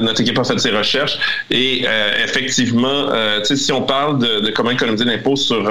notre 0.00 0.20
équipe 0.22 0.38
a 0.38 0.44
fait 0.44 0.58
ses 0.58 0.70
recherches. 0.70 1.18
Et 1.50 1.84
effectivement, 2.24 3.10
si 3.44 3.72
on 3.72 3.82
parle 3.82 4.18
de, 4.18 4.50
comment 4.50 4.70
économiser 4.70 5.04
l'impôt 5.04 5.36
sur 5.36 5.70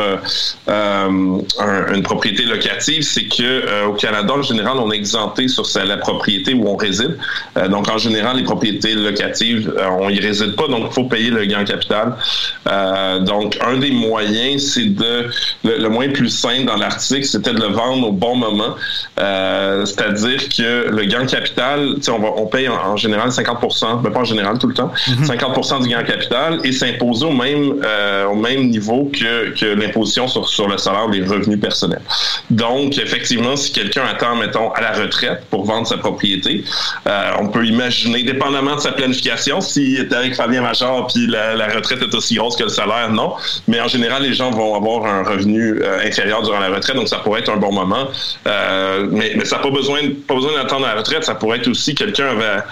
une 0.67 2.03
propriété 2.03 2.43
locative, 2.43 3.01
c'est 3.01 3.25
que 3.25 3.85
au 3.85 3.93
Canada, 3.93 4.33
en 4.33 4.43
général, 4.43 4.77
on 4.77 4.91
est 4.91 4.97
exempté 4.97 5.47
sur 5.47 5.65
la 5.83 5.97
propriété 5.97 6.53
où 6.53 6.67
on 6.67 6.75
réside. 6.75 7.17
donc, 7.69 7.89
en 7.89 7.97
général, 7.97 8.37
les 8.37 8.43
propriétés 8.43 8.93
locatives, 8.93 9.73
on 9.99 10.09
y 10.09 10.19
réside 10.19 10.55
pas, 10.55 10.67
donc 10.67 10.85
il 10.89 10.93
faut 10.93 11.05
payer 11.05 11.16
le 11.23 11.45
gain 11.45 11.63
capital. 11.63 12.15
Euh, 12.67 13.19
donc, 13.19 13.57
un 13.61 13.77
des 13.77 13.91
moyens, 13.91 14.73
c'est 14.73 14.85
de 14.85 15.29
le, 15.63 15.89
moins 15.89 16.09
plus 16.09 16.29
simple 16.29 16.65
dans 16.65 16.77
l'article, 16.77 17.25
c'était 17.25 17.53
de 17.53 17.59
le 17.59 17.67
vendre 17.67 18.07
au 18.07 18.11
bon 18.11 18.35
moment. 18.35 18.75
Euh, 19.19 19.85
c'est-à-dire 19.85 20.49
que 20.49 20.89
le 20.89 21.05
gain 21.05 21.25
capital, 21.25 21.95
on, 22.09 22.19
va, 22.19 22.29
on 22.37 22.47
paye 22.47 22.69
en, 22.69 22.95
général 22.97 23.29
50% 23.29 24.01
mais 24.03 24.09
pas 24.09 24.19
en 24.19 24.25
général 24.25 24.57
tout 24.57 24.67
le 24.67 24.73
temps, 24.73 24.91
50 25.25 25.71
mhm. 25.71 25.83
du 25.83 25.89
gain 25.89 26.03
capital 26.03 26.59
et 26.63 26.71
s'imposer 26.71 27.25
au 27.25 27.31
même 27.31 27.81
euh, 27.83 28.25
au 28.25 28.35
même 28.35 28.69
niveau 28.69 29.11
que, 29.13 29.57
que 29.57 29.65
l'imposition 29.65 30.27
sur, 30.27 30.47
sur 30.47 30.67
le 30.67 30.77
salaire 30.77 31.09
des 31.09 31.21
revenus 31.21 31.59
personnels. 31.59 32.01
Donc, 32.49 32.97
effectivement, 32.97 33.55
si 33.55 33.71
quelqu'un 33.71 34.03
attend, 34.05 34.35
mettons, 34.35 34.71
à 34.71 34.81
la 34.81 34.91
retraite 34.93 35.43
pour 35.49 35.65
vendre 35.65 35.87
sa 35.87 35.97
propriété, 35.97 36.63
on 37.39 37.47
peut 37.47 37.65
imaginer, 37.65 38.23
dépendamment 38.23 38.75
de 38.75 38.81
sa 38.81 38.91
planification, 38.91 39.61
s'il 39.61 39.99
est 39.99 40.13
avec 40.13 40.35
Fabien 40.35 40.61
Major 40.61 41.06
puis 41.07 41.27
la, 41.27 41.67
retraite 41.67 42.01
est 42.01 42.13
aussi 42.13 42.35
grosse 42.35 42.55
que 42.55 42.63
le 42.63 42.69
salaire, 42.69 43.11
non. 43.11 43.33
Mais 43.67 43.79
en 43.79 43.87
général, 43.87 44.23
les 44.23 44.33
gens 44.33 44.51
vont 44.51 44.75
avoir 44.75 45.05
un 45.05 45.23
revenu 45.23 45.79
euh, 45.81 45.99
inférieur 46.05 46.41
durant 46.41 46.59
la 46.59 46.69
retraite, 46.69 46.95
donc 46.95 47.07
ça 47.07 47.17
pourrait 47.17 47.41
être 47.41 47.51
un 47.51 47.57
bon 47.57 47.71
moment. 47.71 48.07
Euh, 48.47 49.07
mais, 49.11 49.33
mais, 49.37 49.45
ça 49.45 49.57
n'a 49.57 49.63
pas 49.63 49.69
besoin, 49.69 49.99
pas 50.27 50.35
besoin 50.35 50.53
d'attendre 50.53 50.85
la 50.85 50.95
retraite. 50.95 51.23
Ça 51.23 51.35
pourrait 51.35 51.57
être 51.57 51.67
aussi 51.67 51.95
quelqu'un 51.95 52.27
avait 52.27 52.63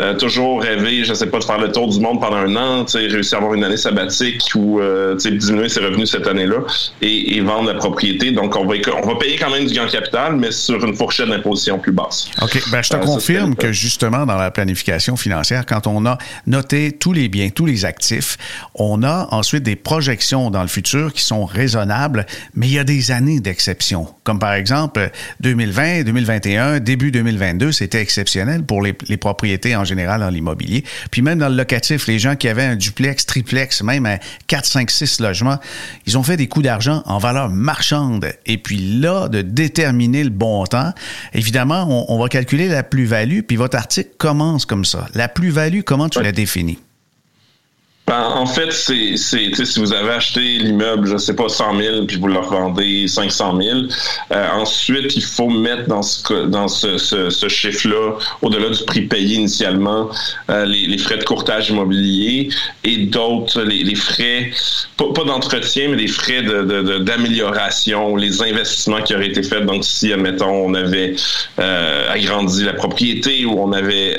euh, 0.00 0.14
toujours 0.14 0.62
rêvé, 0.62 1.04
je 1.04 1.14
sais 1.14 1.26
pas, 1.26 1.38
de 1.38 1.44
faire 1.44 1.58
le 1.58 1.70
tour 1.70 1.88
du 1.88 2.00
monde 2.00 2.20
pendant 2.20 2.36
un 2.36 2.56
an, 2.56 2.84
réussir 2.94 3.38
à 3.38 3.40
avoir 3.40 3.54
une 3.54 3.64
année 3.64 3.76
sabbatique 3.76 4.42
ou 4.54 4.80
diminuer 5.16 5.68
ses 5.68 5.80
revenus 5.80 6.10
cette 6.10 6.26
année-là 6.26 6.58
et, 7.00 7.40
vendre 7.42 7.72
la 7.72 7.74
propriété. 7.74 8.30
Donc, 8.30 8.54
on 8.56 8.64
va, 8.66 8.74
on 9.02 9.06
va 9.06 9.14
payer 9.16 9.36
quand 9.36 9.50
même 9.50 9.66
du 9.66 9.74
gain 9.74 9.88
capital, 9.88 10.36
mais 10.36 10.52
sur 10.52 10.84
une 10.84 10.94
fourchette 10.94 11.28
d'imposition 11.28 11.78
plus 11.78 11.92
basse. 11.92 12.28
OK. 12.40 12.62
Ben, 12.70 12.82
je 12.82 12.90
te 12.90 12.96
confirme 12.96 13.56
que 13.56 13.72
justement, 13.72 14.26
dans 14.26 14.36
la 14.36 14.50
planification 14.50 15.16
financière, 15.16 15.66
quand 15.66 15.86
on 15.86 16.06
a 16.06 16.18
noté 16.46 16.92
tous 16.92 17.12
les 17.12 17.28
biens, 17.28 17.50
tous 17.50 17.66
les 17.66 17.81
actifs. 17.84 18.38
On 18.74 19.02
a 19.02 19.28
ensuite 19.30 19.62
des 19.62 19.76
projections 19.76 20.50
dans 20.50 20.62
le 20.62 20.68
futur 20.68 21.12
qui 21.12 21.22
sont 21.22 21.44
raisonnables, 21.44 22.26
mais 22.54 22.68
il 22.68 22.72
y 22.74 22.78
a 22.78 22.84
des 22.84 23.10
années 23.10 23.40
d'exception. 23.40 24.08
Comme 24.24 24.38
par 24.38 24.54
exemple 24.54 25.10
2020, 25.40 26.04
2021, 26.04 26.80
début 26.80 27.10
2022, 27.10 27.72
c'était 27.72 28.00
exceptionnel 28.00 28.64
pour 28.64 28.82
les, 28.82 28.94
les, 29.08 29.16
propriétés 29.16 29.76
en 29.76 29.84
général 29.84 30.20
dans 30.20 30.30
l'immobilier. 30.30 30.84
Puis 31.10 31.22
même 31.22 31.38
dans 31.38 31.48
le 31.48 31.56
locatif, 31.56 32.06
les 32.06 32.18
gens 32.18 32.36
qui 32.36 32.48
avaient 32.48 32.64
un 32.64 32.76
duplex, 32.76 33.26
triplex, 33.26 33.82
même 33.82 34.06
à 34.06 34.18
4, 34.46 34.66
5, 34.66 34.90
6 34.90 35.20
logements, 35.20 35.58
ils 36.06 36.18
ont 36.18 36.22
fait 36.22 36.36
des 36.36 36.48
coups 36.48 36.64
d'argent 36.64 37.02
en 37.06 37.18
valeur 37.18 37.48
marchande. 37.48 38.32
Et 38.46 38.58
puis 38.58 38.78
là, 39.00 39.28
de 39.28 39.42
déterminer 39.42 40.24
le 40.24 40.30
bon 40.30 40.64
temps, 40.64 40.92
évidemment, 41.32 41.86
on, 41.88 42.14
on 42.14 42.18
va 42.18 42.28
calculer 42.28 42.68
la 42.68 42.82
plus-value, 42.82 43.40
puis 43.40 43.56
votre 43.56 43.76
article 43.76 44.10
commence 44.18 44.66
comme 44.66 44.84
ça. 44.84 45.08
La 45.14 45.28
plus-value, 45.28 45.80
comment 45.82 46.08
tu 46.08 46.22
la 46.22 46.32
définis? 46.32 46.78
Ben, 48.12 48.24
en 48.24 48.44
fait, 48.44 48.70
c'est, 48.72 49.16
si 49.16 49.80
vous 49.80 49.94
avez 49.94 50.10
acheté 50.10 50.40
l'immeuble, 50.40 51.08
je 51.08 51.16
sais 51.16 51.34
pas, 51.34 51.48
100 51.48 51.78
000, 51.78 52.04
puis 52.04 52.18
vous 52.18 52.26
le 52.26 52.40
revendez 52.40 53.08
500 53.08 53.58
000, 53.58 53.78
euh, 54.32 54.48
ensuite, 54.52 55.16
il 55.16 55.24
faut 55.24 55.48
mettre 55.48 55.86
dans 55.86 56.02
ce, 56.02 57.48
chiffre-là, 57.48 58.18
au-delà 58.42 58.68
du 58.68 58.84
prix 58.84 59.00
payé 59.06 59.36
initialement, 59.36 60.10
euh, 60.50 60.66
les, 60.66 60.98
frais 60.98 61.16
de 61.16 61.24
courtage 61.24 61.70
immobilier 61.70 62.50
et 62.84 62.98
d'autres, 62.98 63.62
les, 63.62 63.94
frais, 63.94 64.50
pas, 64.98 65.24
d'entretien, 65.24 65.88
mais 65.88 65.96
les 65.96 66.08
frais 66.08 66.42
d'amélioration, 66.42 68.14
les 68.16 68.42
investissements 68.42 69.00
qui 69.00 69.14
auraient 69.14 69.28
été 69.28 69.42
faits. 69.42 69.64
Donc, 69.64 69.84
si, 69.84 70.12
admettons, 70.12 70.66
on 70.66 70.74
avait 70.74 71.14
euh, 71.58 72.12
agrandi 72.12 72.62
la 72.64 72.74
propriété 72.74 73.46
ou 73.46 73.58
on 73.58 73.72
avait 73.72 74.18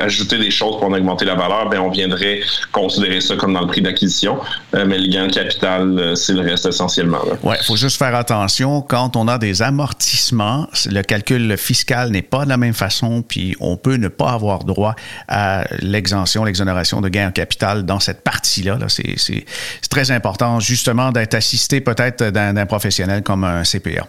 ajouté 0.00 0.38
des 0.38 0.50
choses 0.50 0.78
pour 0.78 0.84
en 0.84 0.94
augmenter 0.94 1.26
la 1.26 1.34
valeur, 1.34 1.68
ben 1.68 1.80
on 1.80 1.90
viendrait 1.90 2.40
considérer 2.72 3.01
ça 3.20 3.36
comme 3.36 3.52
dans 3.52 3.60
le 3.60 3.66
prix 3.66 3.82
d'acquisition, 3.82 4.38
euh, 4.74 4.84
mais 4.86 4.98
le 4.98 5.08
gain 5.08 5.26
de 5.26 5.32
capital, 5.32 5.98
euh, 5.98 6.14
c'est 6.14 6.32
le 6.32 6.40
reste 6.40 6.66
essentiellement. 6.66 7.18
Oui, 7.42 7.56
il 7.60 7.64
faut 7.64 7.76
juste 7.76 7.98
faire 7.98 8.14
attention. 8.14 8.82
Quand 8.82 9.16
on 9.16 9.28
a 9.28 9.38
des 9.38 9.62
amortissements, 9.62 10.68
le 10.86 11.02
calcul 11.02 11.56
fiscal 11.56 12.10
n'est 12.10 12.22
pas 12.22 12.44
de 12.44 12.48
la 12.48 12.56
même 12.56 12.74
façon, 12.74 13.22
puis 13.22 13.56
on 13.60 13.76
peut 13.76 13.96
ne 13.96 14.08
pas 14.08 14.30
avoir 14.30 14.64
droit 14.64 14.94
à 15.28 15.64
l'exemption, 15.80 16.44
l'exonération 16.44 17.00
de 17.00 17.08
gain 17.08 17.28
en 17.28 17.32
capital 17.32 17.84
dans 17.84 18.00
cette 18.00 18.22
partie-là. 18.22 18.76
-là, 18.76 18.88
c'est 18.88 19.88
très 19.88 20.10
important, 20.10 20.60
justement, 20.60 21.12
d'être 21.12 21.34
assisté 21.34 21.80
peut-être 21.80 22.30
d'un 22.30 22.66
professionnel 22.66 23.22
comme 23.22 23.44
un 23.44 23.62
CPA. 23.64 24.06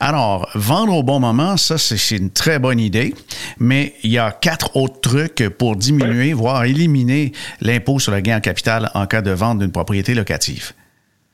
Alors, 0.00 0.48
vendre 0.54 0.94
au 0.94 1.02
bon 1.02 1.20
moment, 1.20 1.56
ça, 1.56 1.78
c'est 1.78 2.16
une 2.16 2.30
très 2.30 2.58
bonne 2.58 2.80
idée, 2.80 3.14
mais 3.58 3.94
il 4.02 4.10
y 4.10 4.18
a 4.18 4.30
quatre 4.30 4.76
autres 4.76 5.00
trucs 5.00 5.48
pour 5.58 5.76
diminuer, 5.76 6.32
voire 6.32 6.64
éliminer 6.64 7.32
l'impôt 7.60 7.98
sur 7.98 8.12
le 8.12 8.20
gain 8.22 8.36
en 8.36 8.40
capital 8.40 8.90
en 8.94 9.06
cas 9.06 9.22
de 9.22 9.30
vente 9.30 9.58
d'une 9.58 9.72
propriété 9.72 10.14
locative. 10.14 10.72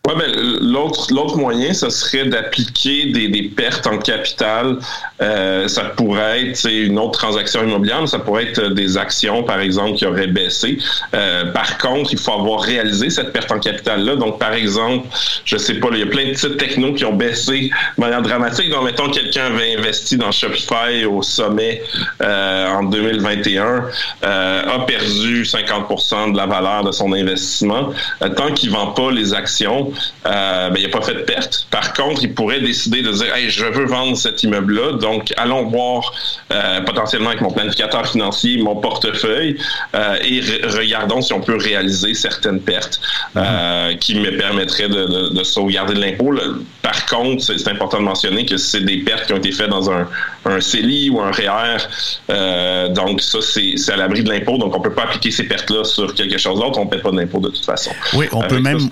Oui, 0.08 0.14
ben, 0.16 0.32
l'autre, 0.62 1.36
moyen, 1.36 1.74
ce 1.74 1.90
serait 1.90 2.24
d'appliquer 2.24 3.12
des, 3.12 3.28
des 3.28 3.42
pertes 3.42 3.86
en 3.86 3.98
capital. 3.98 4.78
Euh, 5.20 5.68
ça 5.68 5.84
pourrait 5.84 6.48
être 6.48 6.64
une 6.70 6.98
autre 6.98 7.18
transaction 7.18 7.62
immobilière, 7.62 8.00
mais 8.00 8.06
ça 8.06 8.18
pourrait 8.18 8.44
être 8.44 8.70
des 8.70 8.96
actions, 8.96 9.42
par 9.42 9.60
exemple, 9.60 9.98
qui 9.98 10.06
auraient 10.06 10.28
baissé. 10.28 10.78
Euh, 11.14 11.52
par 11.52 11.76
contre, 11.76 12.10
il 12.10 12.18
faut 12.18 12.32
avoir 12.32 12.60
réalisé 12.60 13.10
cette 13.10 13.34
perte 13.34 13.52
en 13.52 13.58
capital-là. 13.58 14.16
Donc, 14.16 14.38
par 14.38 14.54
exemple, 14.54 15.08
je 15.44 15.58
sais 15.58 15.74
pas, 15.74 15.88
il 15.92 15.98
y 15.98 16.02
a 16.02 16.06
plein 16.06 16.24
de 16.24 16.30
petites 16.30 16.56
technos 16.56 16.94
qui 16.94 17.04
ont 17.04 17.14
baissé 17.14 17.70
de 17.98 18.00
manière 18.00 18.22
dramatique. 18.22 18.70
Donc, 18.70 18.84
mettons, 18.84 19.10
quelqu'un 19.10 19.46
avait 19.46 19.76
investi 19.76 20.16
dans 20.16 20.32
Shopify 20.32 21.04
au 21.04 21.20
sommet 21.20 21.82
euh, 22.22 22.70
en 22.70 22.84
2021, 22.84 23.84
euh, 24.24 24.62
a 24.74 24.86
perdu 24.86 25.42
50% 25.42 26.32
de 26.32 26.36
la 26.38 26.46
valeur 26.46 26.84
de 26.84 26.92
son 26.92 27.12
investissement. 27.12 27.90
Euh, 28.22 28.30
tant 28.30 28.52
qu'il 28.52 28.70
vend 28.70 28.92
pas 28.92 29.10
les 29.10 29.34
actions, 29.34 29.92
euh, 30.26 30.70
ben, 30.70 30.76
il 30.78 30.82
n'a 30.84 30.88
pas 30.88 31.04
fait 31.04 31.14
de 31.14 31.22
perte. 31.22 31.66
Par 31.70 31.92
contre, 31.92 32.22
il 32.22 32.34
pourrait 32.34 32.60
décider 32.60 33.02
de 33.02 33.12
dire 33.12 33.34
hey, 33.34 33.50
je 33.50 33.64
veux 33.64 33.86
vendre 33.86 34.16
cet 34.16 34.42
immeuble-là, 34.42 34.98
donc 34.98 35.32
allons 35.36 35.64
voir 35.64 36.12
euh, 36.52 36.80
potentiellement 36.82 37.30
avec 37.30 37.40
mon 37.40 37.50
planificateur 37.50 38.06
financier 38.06 38.58
mon 38.58 38.76
portefeuille 38.76 39.56
euh, 39.94 40.16
et 40.22 40.40
regardons 40.66 41.20
si 41.20 41.32
on 41.32 41.40
peut 41.40 41.56
réaliser 41.56 42.14
certaines 42.14 42.60
pertes 42.60 43.00
mm-hmm. 43.36 43.98
qui 43.98 44.14
me 44.16 44.36
permettraient 44.36 44.88
de, 44.88 45.34
de, 45.34 45.44
sauvegarder 45.44 45.94
de 45.94 46.00
l'impôt. 46.00 46.34
Par 46.82 47.06
contre, 47.06 47.42
c'est 47.42 47.68
important 47.68 47.98
de 47.98 48.04
mentionner 48.04 48.44
que 48.44 48.56
c'est 48.56 48.80
des 48.80 48.98
pertes 48.98 49.26
qui 49.26 49.32
ont 49.32 49.38
été 49.38 49.52
faites 49.52 49.68
dans 49.68 49.90
un, 49.90 50.08
un 50.44 50.60
CELI 50.60 51.10
ou 51.10 51.20
un 51.20 51.30
REER. 51.30 52.88
donc, 52.90 53.20
ça, 53.20 53.38
c'est 53.40 53.92
à 53.92 53.96
l'abri 53.96 54.22
de 54.22 54.30
l'impôt. 54.30 54.58
Donc, 54.58 54.74
on 54.74 54.78
ne 54.78 54.84
peut 54.84 54.94
pas 54.94 55.04
appliquer 55.04 55.30
ces 55.30 55.44
pertes-là 55.44 55.84
sur 55.84 56.14
quelque 56.14 56.38
chose 56.38 56.60
d'autre. 56.60 56.78
On 56.78 56.84
ne 56.84 56.90
paie 56.90 56.98
pas 56.98 57.10
d'impôt 57.10 57.40
de 57.40 57.48
toute 57.48 57.64
façon. 57.64 57.90
Oui, 58.14 58.26
on 58.32 58.42
peut 58.42 58.60
même 58.60 58.88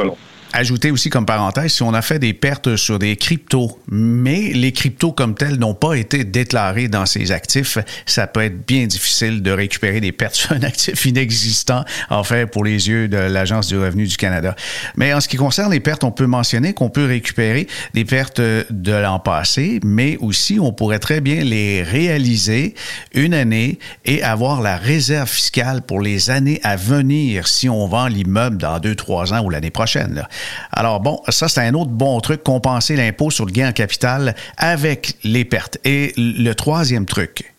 ajouter 0.56 0.90
aussi 0.90 1.10
comme 1.10 1.26
parenthèse, 1.26 1.74
si 1.74 1.82
on 1.82 1.92
a 1.92 2.00
fait 2.00 2.18
des 2.18 2.32
pertes 2.32 2.76
sur 2.76 2.98
des 2.98 3.16
cryptos, 3.16 3.78
mais 3.88 4.52
les 4.54 4.72
cryptos 4.72 5.12
comme 5.12 5.34
tels 5.34 5.58
n'ont 5.58 5.74
pas 5.74 5.94
été 5.94 6.24
déclarés 6.24 6.88
dans 6.88 7.04
ces 7.04 7.30
actifs, 7.30 7.76
ça 8.06 8.26
peut 8.26 8.40
être 8.40 8.66
bien 8.66 8.86
difficile 8.86 9.42
de 9.42 9.50
récupérer 9.50 10.00
des 10.00 10.12
pertes 10.12 10.34
sur 10.34 10.52
un 10.52 10.62
actif 10.62 11.04
inexistant, 11.04 11.84
en 12.08 12.24
fait, 12.24 12.46
pour 12.46 12.64
les 12.64 12.88
yeux 12.88 13.06
de 13.06 13.18
l'Agence 13.18 13.68
du 13.68 13.78
revenu 13.78 14.06
du 14.06 14.16
Canada. 14.16 14.56
Mais 14.96 15.12
en 15.12 15.20
ce 15.20 15.28
qui 15.28 15.36
concerne 15.36 15.70
les 15.70 15.80
pertes, 15.80 16.04
on 16.04 16.10
peut 16.10 16.26
mentionner 16.26 16.72
qu'on 16.72 16.88
peut 16.88 17.04
récupérer 17.04 17.66
des 17.92 18.06
pertes 18.06 18.40
de 18.40 18.92
l'an 18.92 19.18
passé, 19.18 19.78
mais 19.84 20.16
aussi 20.20 20.58
on 20.58 20.72
pourrait 20.72 21.00
très 21.00 21.20
bien 21.20 21.44
les 21.44 21.82
réaliser 21.82 22.74
une 23.12 23.34
année 23.34 23.78
et 24.06 24.22
avoir 24.22 24.62
la 24.62 24.78
réserve 24.78 25.28
fiscale 25.28 25.82
pour 25.82 26.00
les 26.00 26.30
années 26.30 26.60
à 26.62 26.76
venir 26.76 27.46
si 27.46 27.68
on 27.68 27.86
vend 27.86 28.06
l'immeuble 28.06 28.56
dans 28.56 28.78
deux, 28.78 28.94
trois 28.94 29.34
ans 29.34 29.44
ou 29.44 29.50
l'année 29.50 29.70
prochaine. 29.70 30.14
Là. 30.14 30.28
Alors 30.72 31.00
bon, 31.00 31.20
ça 31.28 31.48
c'est 31.48 31.60
un 31.60 31.74
autre 31.74 31.90
bon 31.90 32.20
truc, 32.20 32.42
compenser 32.42 32.96
l'impôt 32.96 33.30
sur 33.30 33.46
le 33.46 33.52
gain 33.52 33.70
en 33.70 33.72
capital 33.72 34.34
avec 34.56 35.16
les 35.24 35.44
pertes. 35.44 35.78
Et 35.84 36.12
le 36.16 36.52
troisième 36.54 37.06
truc, 37.06 37.55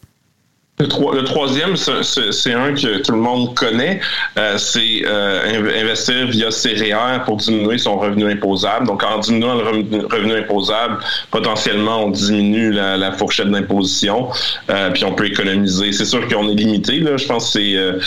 le, 0.80 1.24
troisième, 1.24 1.76
c'est 1.76 2.54
un 2.54 2.74
que 2.74 3.02
tout 3.02 3.12
le 3.12 3.18
monde 3.18 3.56
connaît, 3.56 4.00
euh, 4.38 4.60
c'est 4.60 5.02
euh, 5.06 5.82
investir 5.82 6.28
via 6.28 6.50
CRR 6.50 7.24
pour 7.26 7.38
diminuer 7.38 7.80
son 7.80 7.98
revenu 7.98 8.32
imposable. 8.32 8.86
Donc, 8.86 9.04
en 9.04 9.18
diminuant 9.18 9.56
le 9.56 9.64
revenu, 9.64 10.38
imposable, 10.38 11.00
potentiellement, 11.32 12.06
on 12.06 12.12
diminue 12.12 12.72
la, 12.72 13.12
fourchette 13.14 13.50
d'imposition, 13.50 14.28
euh, 14.70 14.92
puis 14.92 15.04
on 15.04 15.14
peut 15.14 15.26
économiser. 15.26 15.92
C'est 15.94 16.06
sûr 16.06 16.28
qu'on 16.28 16.48
est 16.50 16.54
limité, 16.54 17.00
là. 17.00 17.18
Je 17.18 17.26
pense 17.26 17.54
que 17.54 18.00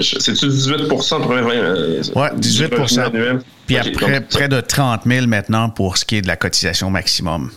c'est 0.00 0.18
c'est-tu 0.18 0.46
18 0.46 0.88
pour 0.88 1.00
Oui, 1.00 2.26
18% 2.38 3.40
Puis 3.66 3.76
après, 3.76 4.20
près 4.22 4.48
de 4.48 4.60
30 4.60 5.02
000 5.04 5.26
maintenant 5.26 5.68
pour 5.68 5.98
ce 5.98 6.06
qui 6.06 6.16
est 6.16 6.22
de 6.22 6.28
la 6.28 6.36
cotisation 6.36 6.88
maximum. 6.88 7.50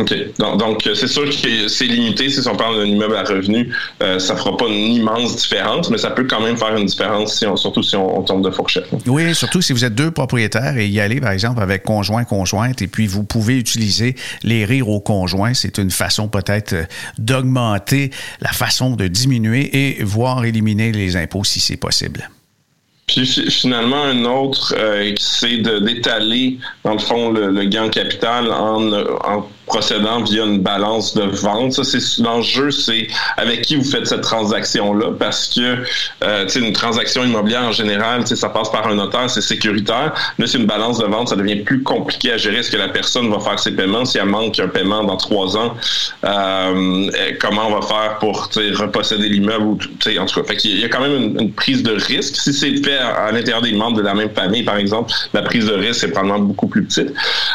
OK. 0.00 0.14
Donc, 0.38 0.88
c'est 0.94 1.06
sûr 1.06 1.28
que 1.28 1.68
c'est 1.68 1.84
limité. 1.84 2.30
Si 2.30 2.46
on 2.48 2.56
parle 2.56 2.78
d'un 2.78 2.86
immeuble 2.86 3.16
à 3.16 3.22
revenu, 3.22 3.72
euh, 4.02 4.18
ça 4.18 4.34
fera 4.34 4.56
pas 4.56 4.66
une 4.66 4.94
immense 4.94 5.36
différence, 5.36 5.90
mais 5.90 5.98
ça 5.98 6.10
peut 6.10 6.26
quand 6.28 6.40
même 6.40 6.56
faire 6.56 6.74
une 6.76 6.86
différence, 6.86 7.34
si 7.34 7.46
surtout 7.56 7.82
si 7.82 7.96
on, 7.96 8.22
tombe 8.22 8.44
de 8.44 8.50
fourchette. 8.50 8.86
Oui, 9.06 9.34
surtout 9.34 9.60
si 9.60 9.72
vous 9.72 9.84
êtes 9.84 9.94
deux 9.94 10.10
propriétaires 10.10 10.76
et 10.76 10.88
y 10.88 11.00
aller, 11.00 11.20
par 11.20 11.32
exemple, 11.32 11.60
avec 11.60 11.82
conjoint, 11.82 12.24
conjointe, 12.24 12.80
et 12.82 12.86
puis 12.86 13.06
vous 13.06 13.24
pouvez 13.24 13.58
utiliser 13.58 14.14
les 14.42 14.64
rires 14.64 14.88
au 14.88 15.00
conjoint. 15.00 15.52
C'est 15.54 15.78
une 15.78 15.90
façon 15.90 16.28
peut-être 16.28 16.72
euh, 16.72 16.84
d'augmenter 17.18 18.10
la 18.40 18.52
façon 18.52 18.96
de 18.96 19.06
diminuer 19.06 19.70
et 19.76 20.02
voire 20.02 20.44
éliminer 20.44 20.92
les 20.92 21.16
impôts 21.16 21.44
si 21.44 21.60
c'est 21.60 21.76
possible. 21.76 22.30
Puis 23.06 23.26
finalement, 23.26 24.04
un 24.04 24.24
autre, 24.24 24.72
euh, 24.78 25.12
c'est 25.18 25.58
d'étaler, 25.58 26.58
dans 26.84 26.92
le 26.92 27.00
fond, 27.00 27.32
le, 27.32 27.50
le 27.50 27.64
gain 27.64 27.88
capital 27.88 28.52
en, 28.52 28.92
en 28.92 29.48
procédant 29.70 30.22
via 30.22 30.44
une 30.44 30.58
balance 30.58 31.14
de 31.14 31.22
vente. 31.22 31.72
Ça, 31.72 31.84
c'est 31.84 32.22
l'enjeu, 32.22 32.70
c'est 32.72 33.06
avec 33.36 33.62
qui 33.62 33.76
vous 33.76 33.84
faites 33.84 34.06
cette 34.06 34.22
transaction-là, 34.22 35.12
parce 35.18 35.46
que 35.54 35.84
euh, 36.24 36.46
une 36.56 36.72
transaction 36.72 37.24
immobilière 37.24 37.62
en 37.62 37.72
général, 37.72 38.26
ça 38.26 38.48
passe 38.48 38.70
par 38.70 38.88
un 38.88 38.96
notaire, 38.96 39.30
c'est 39.30 39.40
sécuritaire. 39.40 40.12
Mais 40.38 40.46
c'est 40.46 40.58
une 40.58 40.66
balance 40.66 40.98
de 40.98 41.06
vente, 41.06 41.28
ça 41.28 41.36
devient 41.36 41.60
plus 41.60 41.82
compliqué 41.82 42.32
à 42.32 42.36
gérer. 42.36 42.58
Est-ce 42.58 42.70
que 42.70 42.76
la 42.76 42.88
personne 42.88 43.30
va 43.30 43.38
faire 43.38 43.58
ses 43.58 43.70
paiements? 43.70 44.04
Si 44.04 44.18
elle 44.18 44.26
manque 44.26 44.58
un 44.58 44.68
paiement 44.68 45.04
dans 45.04 45.16
trois 45.16 45.56
ans, 45.56 45.76
euh, 46.24 47.10
comment 47.40 47.68
on 47.68 47.78
va 47.78 47.86
faire 47.86 48.18
pour 48.18 48.50
reposséder 48.52 49.28
l'immeuble? 49.28 49.64
Ou, 49.64 49.78
en 50.18 50.26
tout 50.26 50.40
cas, 50.40 50.46
fait 50.48 50.64
il 50.64 50.80
y 50.80 50.84
a 50.84 50.88
quand 50.88 51.00
même 51.00 51.36
une, 51.38 51.52
prise 51.52 51.82
de 51.82 51.92
risque. 51.92 52.36
Si 52.36 52.52
c'est 52.52 52.74
fait 52.84 52.98
à, 52.98 53.30
l'intérieur 53.30 53.62
des 53.62 53.72
membres 53.72 53.98
de 53.98 54.02
la 54.02 54.14
même 54.14 54.30
famille, 54.30 54.62
par 54.62 54.78
exemple, 54.78 55.12
la 55.32 55.42
prise 55.42 55.66
de 55.66 55.74
risque 55.74 56.04
est 56.04 56.08
probablement 56.08 56.40
beaucoup 56.40 56.66
plus 56.66 56.84
petite. 56.84 57.12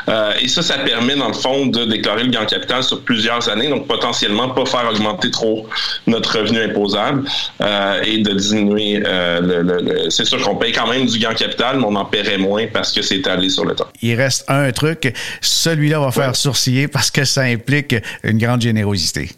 Euh, 0.08 0.34
et 0.40 0.48
ça, 0.48 0.62
ça 0.62 0.78
permet, 0.78 1.16
dans 1.16 1.28
le 1.28 1.34
fond, 1.34 1.66
de 1.68 1.86
déclarer 1.86 2.05
le 2.14 2.30
gain 2.30 2.46
capital 2.46 2.84
sur 2.84 3.02
plusieurs 3.02 3.50
années, 3.50 3.70
donc 3.70 3.88
potentiellement 3.88 4.50
pas 4.50 4.66
faire 4.66 4.90
augmenter 4.90 5.32
trop 5.32 5.68
notre 6.08 6.40
revenu 6.40 6.62
imposable 6.62 7.24
euh, 7.62 8.02
et 8.04 8.20
de 8.20 8.34
diminuer 8.34 9.02
euh, 9.06 9.64
le, 9.64 10.10
c'est 10.10 10.26
sûr 10.26 10.42
qu'on 10.42 10.56
paye 10.56 10.72
quand 10.72 10.88
même 10.88 11.06
du 11.06 11.18
gain 11.18 11.34
capital, 11.34 11.80
mais 11.80 11.86
on 11.86 11.96
en 11.96 12.06
paierait 12.06 12.38
moins 12.38 12.68
parce 12.72 12.92
que 12.92 13.02
c'est 13.02 13.18
étalé 13.18 13.50
sur 13.50 13.66
le 13.66 13.76
temps. 13.76 13.88
Il 14.02 14.16
reste 14.16 14.46
un 14.48 14.72
truc, 14.72 15.14
celui-là 15.42 16.00
va 16.00 16.12
faire 16.12 16.36
sourciller 16.36 16.88
parce 16.88 17.12
que 17.12 17.26
ça 17.26 17.42
implique 17.42 17.96
une 18.24 18.38
grande 18.38 18.62
générosité. 18.62 19.30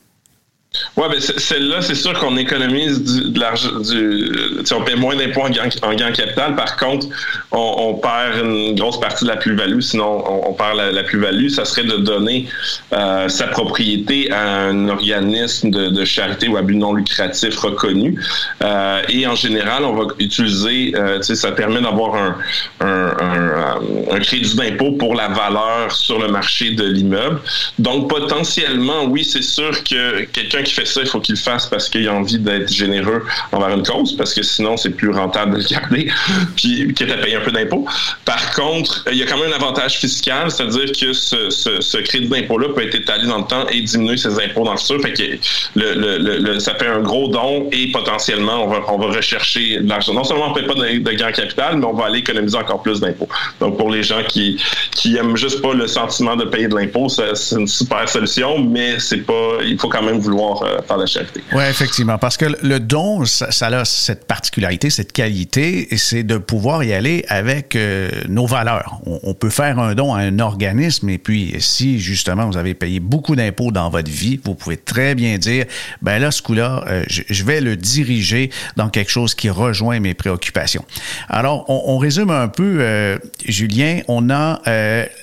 Oui, 0.96 1.06
mais 1.10 1.20
celle-là, 1.20 1.82
c'est 1.82 1.96
sûr 1.96 2.13
qu'on 2.20 2.38
économise 2.38 3.04
de 3.04 3.40
l'argent, 3.40 3.80
du, 3.80 4.32
on 4.74 4.82
paie 4.82 4.96
moins 4.96 5.16
d'impôts 5.16 5.42
en 5.42 5.50
gain, 5.50 5.70
en 5.84 6.12
capital. 6.12 6.56
Par 6.56 6.76
contre, 6.78 7.08
on, 7.52 7.94
perd 7.96 8.46
une 8.46 8.76
grosse 8.76 9.00
partie 9.00 9.26
de 9.26 9.30
la 9.30 9.38
plus-value. 9.38 9.80
Sinon, 9.80 10.24
on, 10.48 10.54
perd 10.54 10.78
la, 10.78 11.04
plus-value. 11.04 11.50
Ça 11.50 11.66
serait 11.66 11.84
de 11.84 11.98
donner 11.98 12.48
euh, 12.94 13.30
sa 13.30 13.48
propriété 13.48 14.32
à 14.32 14.68
un 14.68 14.90
organisme 14.90 15.70
de, 15.70 16.06
charité 16.06 16.48
ou 16.48 16.58
à 16.58 16.62
but 16.62 16.76
non 16.76 16.94
lucratif 16.94 17.58
reconnu. 17.58 18.20
Euh, 18.63 19.02
et 19.10 19.28
en 19.28 19.36
général, 19.36 19.84
on 19.84 19.94
va 19.94 20.08
utiliser, 20.20 20.94
euh, 20.96 21.22
ça 21.22 21.52
permet 21.52 21.82
d'avoir 21.82 22.16
un, 22.16 22.36
un, 22.82 23.80
un 24.12 24.20
crédit 24.20 24.56
d'impôt 24.56 24.94
pour 24.94 25.16
la 25.16 25.28
valeur 25.28 25.92
sur 25.92 26.20
le 26.20 26.28
marché 26.28 26.72
de 26.72 26.86
l'immeuble. 26.86 27.40
Donc, 27.80 28.10
potentiellement, 28.10 29.06
oui, 29.06 29.24
c'est 29.24 29.44
sûr 29.44 29.84
que 29.84 30.24
quelqu'un 30.26 30.63
fait 30.73 30.86
ça, 30.86 31.01
il 31.01 31.08
faut 31.08 31.19
qu'il 31.19 31.36
le 31.36 31.39
fasse 31.39 31.67
parce 31.67 31.89
qu'il 31.89 32.08
a 32.08 32.13
envie 32.13 32.39
d'être 32.39 32.71
généreux 32.71 33.23
envers 33.51 33.69
une 33.69 33.84
cause, 33.84 34.15
parce 34.15 34.34
que 34.34 34.43
sinon, 34.43 34.77
c'est 34.77 34.91
plus 34.91 35.12
rentable 35.12 35.53
de 35.53 35.58
le 35.58 35.63
garder, 35.63 36.12
puis 36.56 36.93
quitte 36.93 37.12
à 37.12 37.17
payer 37.17 37.36
un 37.36 37.41
peu 37.41 37.51
d'impôts. 37.51 37.86
Par 38.25 38.53
contre, 38.53 39.06
il 39.12 39.17
y 39.17 39.23
a 39.23 39.25
quand 39.25 39.38
même 39.38 39.51
un 39.51 39.56
avantage 39.56 39.97
fiscal, 39.97 40.51
c'est-à-dire 40.51 40.91
que 40.91 41.13
ce, 41.13 41.97
crédit 42.01 42.27
d'impôt-là 42.27 42.69
peut 42.73 42.84
être 42.84 42.95
étalé 42.95 43.27
dans 43.27 43.39
le 43.39 43.45
temps 43.45 43.67
et 43.67 43.82
diminuer 43.82 44.17
ses 44.17 44.39
impôts 44.39 44.63
dans 44.63 44.73
le 44.73 44.77
futur. 44.77 45.01
Fait 45.01 45.13
que 45.13 46.60
ça 46.60 46.75
fait 46.75 46.88
un 46.88 47.01
gros 47.01 47.27
don 47.30 47.69
et 47.71 47.91
potentiellement, 47.91 48.63
on 48.63 48.97
va, 48.97 49.08
rechercher 49.08 49.80
de 49.80 49.89
l'argent. 49.89 50.13
Non 50.13 50.23
seulement 50.23 50.47
on 50.47 50.49
ne 50.49 50.56
paie 50.56 50.67
pas 50.67 50.73
de, 50.73 50.99
de 50.99 51.12
gain 51.12 51.32
capital, 51.32 51.77
mais 51.77 51.86
on 51.86 51.93
va 51.93 52.06
aller 52.06 52.19
économiser 52.19 52.58
encore 52.58 52.82
plus 52.82 52.99
d'impôts. 52.99 53.30
Donc, 53.60 53.77
pour 53.77 53.89
les 53.89 54.03
gens 54.03 54.23
qui, 54.27 54.62
qui 54.91 55.15
aiment 55.17 55.38
juste 55.38 55.62
pas 55.62 55.73
le 55.73 55.88
sentiment 55.88 56.36
de 56.36 56.45
payer 56.45 56.67
de 56.67 56.75
l'impôt, 56.75 57.08
c'est 57.10 57.56
une 57.56 57.67
super 57.67 58.08
solution, 58.10 58.60
mais 58.60 58.99
c'est 58.99 59.25
pas, 59.25 59.58
il 59.63 59.77
faut 59.80 59.89
quand 59.89 60.03
même 60.03 60.19
vouloir 60.19 60.57
euh, 60.63 60.82
faire 60.82 60.98
la 60.98 61.06
charité. 61.06 61.43
Oui, 61.52 61.63
effectivement, 61.70 62.17
parce 62.17 62.38
que 62.38 62.46
le 62.62 62.80
don, 62.80 63.26
ça, 63.26 63.48
a 63.67 63.86
cette 63.86 64.26
particularité, 64.26 64.89
cette 64.89 65.12
qualité, 65.12 65.88
c'est 65.98 66.24
de 66.24 66.38
pouvoir 66.38 66.84
y 66.84 66.93
aller 66.93 67.26
avec 67.28 67.76
euh, 67.76 68.10
nos 68.28 68.46
valeurs. 68.46 69.00
On, 69.06 69.34
peut 69.34 69.50
faire 69.50 69.80
un 69.80 69.93
don 69.93 70.13
à 70.13 70.20
un 70.20 70.39
organisme 70.39 71.10
et 71.10 71.17
puis 71.17 71.56
si 71.60 72.00
justement 72.00 72.48
vous 72.48 72.58
avez 72.58 72.74
payé 72.74 73.00
beaucoup 73.00 73.36
d'impôts 73.36 73.72
dans 73.72 73.89
votre 73.89 74.10
vie, 74.10 74.39
vous 74.43 74.56
pouvez 74.56 74.78
très 74.78 75.15
bien 75.15 75.38
dire, 75.38 75.65
ben 76.02 76.20
là, 76.20 76.32
ce 76.32 76.41
coup-là, 76.41 76.84
euh, 76.88 77.04
je, 77.08 77.43
vais 77.43 77.62
le 77.62 77.76
diriger 77.76 78.50
dans 78.76 78.89
quelque 78.89 79.12
chose 79.12 79.36
qui 79.36 79.50
rejoint 79.50 80.00
mes 80.00 80.13
préoccupations. 80.13 80.86
Alors, 81.30 81.65
on, 81.70 81.98
résume 81.98 82.30
un 82.30 82.48
peu, 82.48 83.17
Julien, 83.46 84.02
on 84.08 84.30
a 84.30 84.62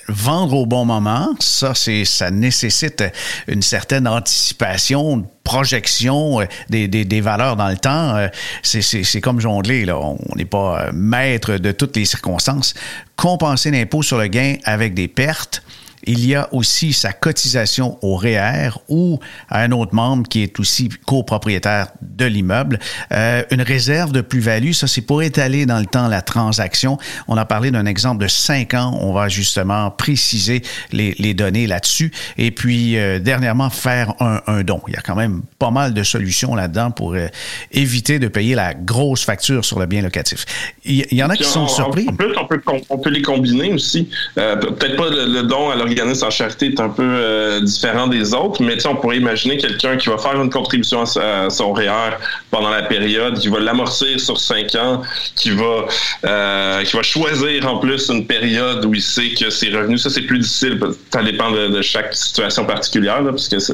vendre 0.07 0.57
au 0.57 0.65
bon 0.65 0.85
moment, 0.85 1.29
ça, 1.39 1.73
ça 1.75 2.31
nécessite 2.31 3.03
une 3.47 3.61
certaine 3.61 4.07
anticipation, 4.07 5.14
projection 5.43 6.41
euh, 6.41 6.45
des, 6.69 7.21
valeurs 7.21 7.55
dans 7.55 7.69
le 7.69 7.77
temps. 7.77 8.15
Euh, 8.15 8.27
c'est 8.63 9.21
comme 9.21 9.39
jongler, 9.39 9.85
là. 9.85 9.97
On 9.97 10.17
n'est 10.35 10.45
pas 10.45 10.81
euh, 10.81 10.91
maître 10.93 11.57
de 11.57 11.71
toutes 11.71 11.95
les 11.95 12.05
circonstances. 12.05 12.73
Compenser 13.15 13.71
l'impôt 13.71 14.01
sur 14.01 14.17
le 14.17 14.27
gain 14.27 14.55
avec 14.65 14.93
des 14.93 15.07
pertes, 15.07 15.63
il 16.05 16.25
y 16.25 16.35
a 16.35 16.49
aussi 16.53 16.93
sa 16.93 17.13
cotisation 17.13 17.97
au 18.01 18.15
REER 18.15 18.69
ou 18.89 19.19
à 19.49 19.61
un 19.61 19.71
autre 19.71 19.93
membre 19.93 20.27
qui 20.27 20.43
est 20.43 20.59
aussi 20.59 20.89
copropriétaire 21.05 21.87
de 22.01 22.25
l'immeuble. 22.25 22.79
Euh, 23.11 23.43
une 23.51 23.61
réserve 23.61 24.11
de 24.11 24.21
plus-value, 24.21 24.71
ça 24.71 24.87
c'est 24.87 25.01
pour 25.01 25.23
étaler 25.23 25.65
dans 25.65 25.79
le 25.79 25.85
temps 25.85 26.07
la 26.07 26.21
transaction. 26.21 26.97
On 27.27 27.37
a 27.37 27.45
parlé 27.45 27.71
d'un 27.71 27.85
exemple 27.85 28.23
de 28.23 28.27
cinq 28.27 28.73
ans. 28.73 28.97
On 29.01 29.13
va 29.13 29.29
justement 29.29 29.91
préciser 29.91 30.61
les, 30.91 31.15
les 31.17 31.33
données 31.33 31.67
là-dessus. 31.67 32.11
Et 32.37 32.51
puis, 32.51 32.97
euh, 32.97 33.19
dernièrement, 33.19 33.69
faire 33.69 34.13
un, 34.19 34.41
un, 34.47 34.63
don. 34.63 34.81
Il 34.87 34.93
y 34.93 34.97
a 34.97 35.01
quand 35.01 35.15
même 35.15 35.41
pas 35.59 35.71
mal 35.71 35.93
de 35.93 36.03
solutions 36.03 36.55
là-dedans 36.55 36.91
pour 36.91 37.13
euh, 37.13 37.27
éviter 37.71 38.19
de 38.19 38.27
payer 38.27 38.55
la 38.55 38.73
grosse 38.73 39.23
facture 39.25 39.65
sur 39.65 39.79
le 39.79 39.85
bien 39.85 40.01
locatif. 40.01 40.45
Il, 40.83 41.05
y 41.11 41.23
en 41.23 41.29
a 41.29 41.35
qui 41.35 41.43
sont 41.43 41.67
surpris. 41.67 42.07
En 42.07 42.13
plus, 42.13 42.35
on 42.37 42.45
peut, 42.45 42.61
on 42.89 42.97
peut 42.97 43.09
les 43.09 43.21
combiner 43.21 43.73
aussi. 43.73 44.09
Peut-être 44.35 44.95
pas 44.95 45.09
le, 45.09 45.25
le 45.25 45.43
don 45.43 45.69
à 45.69 45.75
l'organisation 45.75 45.94
l'organisme 45.95 46.25
en 46.25 46.29
charité 46.29 46.67
est 46.67 46.79
un 46.79 46.89
peu 46.89 47.03
euh, 47.03 47.61
différent 47.61 48.07
des 48.07 48.33
autres, 48.33 48.61
mais 48.61 48.85
on 48.85 48.95
pourrait 48.95 49.17
imaginer 49.17 49.57
quelqu'un 49.57 49.97
qui 49.97 50.09
va 50.09 50.17
faire 50.17 50.39
une 50.41 50.49
contribution 50.49 51.03
à, 51.03 51.49
son 51.49 51.73
REER 51.73 51.89
e 51.89 52.13
pendant 52.51 52.69
la 52.69 52.83
période, 52.83 53.39
qui 53.39 53.47
va 53.47 53.59
l'amorcer 53.59 54.17
sur 54.17 54.39
cinq 54.39 54.75
ans, 54.75 55.01
qui 55.35 55.51
va 55.51 55.85
euh, 56.25 56.83
qui 56.83 56.95
va 56.95 57.03
choisir 57.03 57.67
en 57.67 57.79
plus 57.79 58.09
une 58.09 58.25
période 58.25 58.83
où 58.85 58.93
il 58.93 59.01
sait 59.01 59.29
que 59.29 59.49
ses 59.49 59.69
revenus, 59.69 60.03
ça 60.03 60.09
c'est 60.09 60.23
plus 60.23 60.39
difficile, 60.39 60.79
ça 61.11 61.23
dépend 61.23 61.51
de, 61.51 61.81
chaque 61.81 62.13
situation 62.13 62.65
particulière, 62.65 63.21
parce 63.23 63.47
que 63.47 63.59
ça 63.59 63.73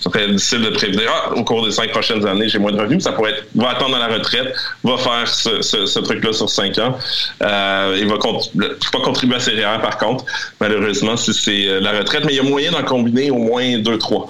serait 0.00 0.28
difficile 0.28 0.62
de 0.62 0.70
prévenir, 0.70 1.08
ah, 1.08 1.32
au 1.34 1.44
cours 1.44 1.64
des 1.64 1.72
cinq 1.72 1.90
prochaines 1.90 2.26
années, 2.26 2.48
j'ai 2.48 2.58
moins 2.58 2.72
de 2.72 2.80
revenus, 2.80 3.02
ça 3.02 3.12
pourrait 3.12 3.32
être, 3.32 3.44
va 3.54 3.70
attendre 3.70 3.96
à 3.96 4.08
la 4.08 4.14
retraite, 4.14 4.54
va 4.82 4.96
faire 4.96 5.28
ce, 5.28 5.98
truc-là 6.00 6.32
sur 6.32 6.48
cinq 6.48 6.78
ans, 6.78 6.98
euh, 7.42 7.96
il 7.98 8.08
va 8.08 8.16
pas 8.18 9.00
contribuer 9.04 9.36
à 9.36 9.40
ses 9.40 9.52
REER 9.52 9.78
e 9.78 9.82
par 9.82 9.98
contre, 9.98 10.24
malheureusement, 10.60 11.16
si 11.16 11.34
c'est 11.34 11.59
euh, 11.68 11.80
la 11.80 11.92
retraite, 11.92 12.24
mais 12.24 12.32
il 12.32 12.36
y 12.36 12.40
a 12.40 12.42
moyen 12.42 12.72
d'en 12.72 12.82
combiner 12.82 13.30
au 13.30 13.38
moins 13.38 13.78
deux, 13.78 13.98
trois. 13.98 14.28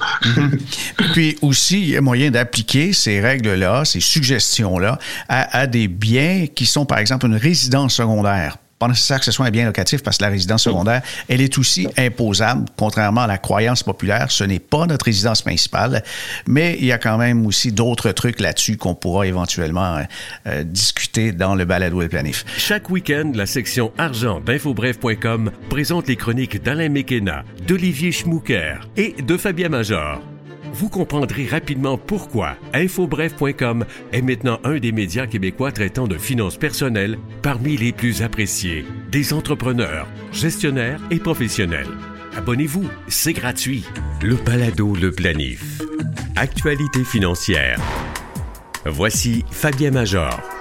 Puis 1.12 1.36
aussi, 1.42 1.80
il 1.80 1.90
y 1.90 1.96
a 1.96 2.00
moyen 2.00 2.30
d'appliquer 2.30 2.92
ces 2.92 3.20
règles-là, 3.20 3.84
ces 3.84 4.00
suggestions-là 4.00 4.98
à, 5.28 5.66
des 5.66 5.88
biens 5.88 6.46
qui 6.54 6.66
sont, 6.66 6.86
par 6.86 6.98
exemple, 6.98 7.26
une 7.26 7.36
résidence 7.36 7.94
secondaire 7.94 8.56
pas 8.80 8.88
nécessaire 8.88 9.18
que 9.18 9.26
ce 9.26 9.30
soit 9.30 9.46
un 9.46 9.50
bien 9.50 9.66
locatif 9.66 10.02
parce 10.02 10.16
que 10.16 10.24
la 10.24 10.30
résidence 10.30 10.62
secondaire, 10.62 11.02
elle 11.28 11.42
est 11.42 11.58
aussi 11.58 11.86
imposable, 11.98 12.64
contrairement 12.76 13.20
à 13.20 13.26
la 13.26 13.36
croyance 13.36 13.82
populaire. 13.82 14.30
Ce 14.30 14.42
n'est 14.42 14.58
pas 14.58 14.86
notre 14.86 15.04
résidence 15.04 15.42
principale, 15.42 16.02
mais 16.46 16.76
il 16.80 16.86
y 16.86 16.92
a 16.92 16.98
quand 16.98 17.18
même 17.18 17.46
aussi 17.46 17.72
d'autres 17.72 18.10
trucs 18.12 18.40
là-dessus 18.40 18.78
qu'on 18.78 18.94
pourra 18.94 19.26
éventuellement 19.26 19.96
euh, 19.96 20.02
euh, 20.46 20.64
discuter 20.64 21.32
dans 21.32 21.54
le 21.54 21.66
balado 21.66 22.00
et 22.00 22.08
planif. 22.08 22.44
Chaque 22.56 22.88
week-end, 22.88 23.32
la 23.34 23.44
section 23.44 23.92
argent 23.98 24.40
d'infobref.com 24.40 25.50
présente 25.68 26.08
les 26.08 26.16
chroniques 26.16 26.62
d'Alain 26.62 26.88
Mekena, 26.88 27.44
d'Olivier 27.66 28.12
Schmouker 28.12 28.76
et 28.96 29.14
de 29.20 29.36
Fabien 29.36 29.68
Major 29.68 30.22
vous 30.80 30.88
comprendrez 30.88 31.44
rapidement 31.44 31.98
pourquoi 31.98 32.56
infobref.com 32.72 33.84
est 34.14 34.22
maintenant 34.22 34.58
un 34.64 34.78
des 34.78 34.92
médias 34.92 35.26
québécois 35.26 35.72
traitant 35.72 36.06
de 36.06 36.16
finances 36.16 36.56
personnelles 36.56 37.18
parmi 37.42 37.76
les 37.76 37.92
plus 37.92 38.22
appréciés 38.22 38.86
des 39.10 39.34
entrepreneurs, 39.34 40.08
gestionnaires 40.32 41.02
et 41.10 41.18
professionnels. 41.18 41.90
Abonnez-vous, 42.34 42.88
c'est 43.08 43.34
gratuit. 43.34 43.84
Le 44.22 44.36
Palado 44.36 44.94
Le 44.94 45.12
Planif. 45.12 45.82
Actualité 46.34 47.04
financière. 47.04 47.78
Voici 48.86 49.44
Fabien 49.50 49.90
Major. 49.90 50.59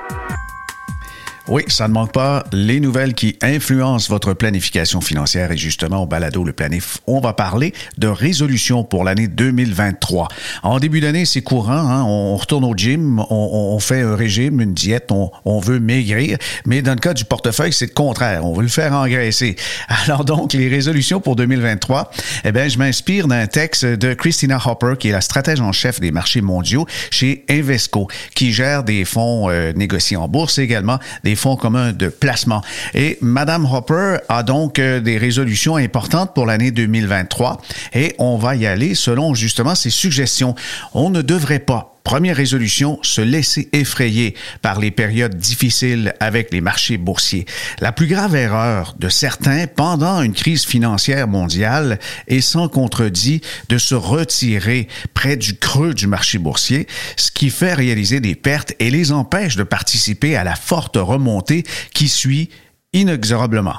Oui, 1.51 1.63
ça 1.67 1.87
ne 1.87 1.93
manque 1.93 2.11
pas. 2.11 2.43
Les 2.51 2.79
nouvelles 2.79 3.15
qui 3.15 3.35
influencent 3.41 4.07
votre 4.07 4.33
planification 4.33 5.01
financière 5.01 5.51
et 5.51 5.57
justement 5.57 6.03
au 6.03 6.05
balado 6.05 6.43
le 6.43 6.53
planif, 6.53 6.99
on 7.07 7.19
va 7.19 7.33
parler 7.33 7.73
de 7.97 8.07
résolution 8.07 8.83
pour 8.83 9.03
l'année 9.03 9.27
2023. 9.27 10.27
En 10.61 10.77
début 10.77 11.01
d'année, 11.01 11.25
c'est 11.25 11.41
courant. 11.41 11.71
Hein? 11.71 12.03
On 12.03 12.37
retourne 12.37 12.65
au 12.65 12.75
gym, 12.75 13.25
on, 13.31 13.79
fait 13.79 14.01
un 14.01 14.15
régime, 14.15 14.61
une 14.61 14.75
diète, 14.75 15.09
on, 15.11 15.59
veut 15.59 15.79
maigrir. 15.79 16.37
Mais 16.67 16.83
dans 16.83 16.93
le 16.93 16.99
cas 16.99 17.15
du 17.15 17.25
portefeuille, 17.25 17.73
c'est 17.73 17.87
le 17.87 17.93
contraire. 17.95 18.45
On 18.45 18.53
veut 18.53 18.61
le 18.61 18.67
faire 18.67 18.93
engraisser. 18.93 19.55
Alors 19.87 20.25
donc, 20.25 20.53
les 20.53 20.69
résolutions 20.69 21.19
pour 21.19 21.35
2023, 21.35 22.11
eh 22.45 22.51
bien, 22.51 22.67
je 22.67 22.77
m'inspire 22.77 23.27
d'un 23.27 23.47
texte 23.47 23.85
de 23.85 24.13
Christina 24.13 24.59
Hopper, 24.63 24.93
qui 24.99 25.09
est 25.09 25.13
la 25.13 25.21
stratège 25.21 25.61
en 25.61 25.71
chef 25.71 25.99
des 25.99 26.11
marchés 26.11 26.41
mondiaux 26.41 26.85
chez 27.09 27.43
Invesco, 27.49 28.07
qui 28.35 28.53
gère 28.53 28.83
des 28.83 29.03
fonds 29.03 29.49
euh, 29.49 29.73
négociés 29.73 30.15
en 30.15 30.27
bourse 30.27 30.59
également, 30.59 30.99
fonds 31.39 31.55
communs 31.55 31.93
de 31.93 32.09
placement. 32.09 32.61
Et 32.93 33.17
Madame 33.21 33.65
Hopper 33.65 34.17
a 34.27 34.43
donc 34.43 34.77
euh, 34.77 34.99
des 34.99 35.17
résolutions 35.17 35.77
importantes 35.77 36.33
pour 36.35 36.45
l'année 36.45 36.71
2023 36.71 37.61
et 37.93 38.15
on 38.19 38.37
va 38.37 38.55
y 38.55 38.65
aller 38.65 38.93
selon 38.93 39.33
justement 39.33 39.75
ses 39.75 39.89
suggestions. 39.89 40.55
On 40.93 41.09
ne 41.09 41.21
devrait 41.21 41.59
pas 41.59 41.98
Première 42.03 42.37
résolution, 42.37 42.99
se 43.03 43.21
laisser 43.21 43.69
effrayer 43.73 44.35
par 44.61 44.79
les 44.79 44.91
périodes 44.91 45.37
difficiles 45.37 46.13
avec 46.19 46.51
les 46.51 46.61
marchés 46.61 46.97
boursiers. 46.97 47.45
La 47.79 47.91
plus 47.91 48.07
grave 48.07 48.35
erreur 48.35 48.95
de 48.97 49.09
certains 49.09 49.67
pendant 49.67 50.21
une 50.21 50.33
crise 50.33 50.65
financière 50.65 51.27
mondiale 51.27 51.99
est 52.27 52.41
sans 52.41 52.67
contredit 52.67 53.41
de 53.69 53.77
se 53.77 53.95
retirer 53.95 54.87
près 55.13 55.37
du 55.37 55.57
creux 55.57 55.93
du 55.93 56.07
marché 56.07 56.37
boursier, 56.37 56.87
ce 57.15 57.31
qui 57.31 57.49
fait 57.49 57.73
réaliser 57.73 58.19
des 58.19 58.35
pertes 58.35 58.73
et 58.79 58.89
les 58.89 59.11
empêche 59.11 59.55
de 59.55 59.63
participer 59.63 60.35
à 60.35 60.43
la 60.43 60.55
forte 60.55 60.97
remontée 60.97 61.63
qui 61.93 62.07
suit 62.07 62.49
inexorablement. 62.93 63.77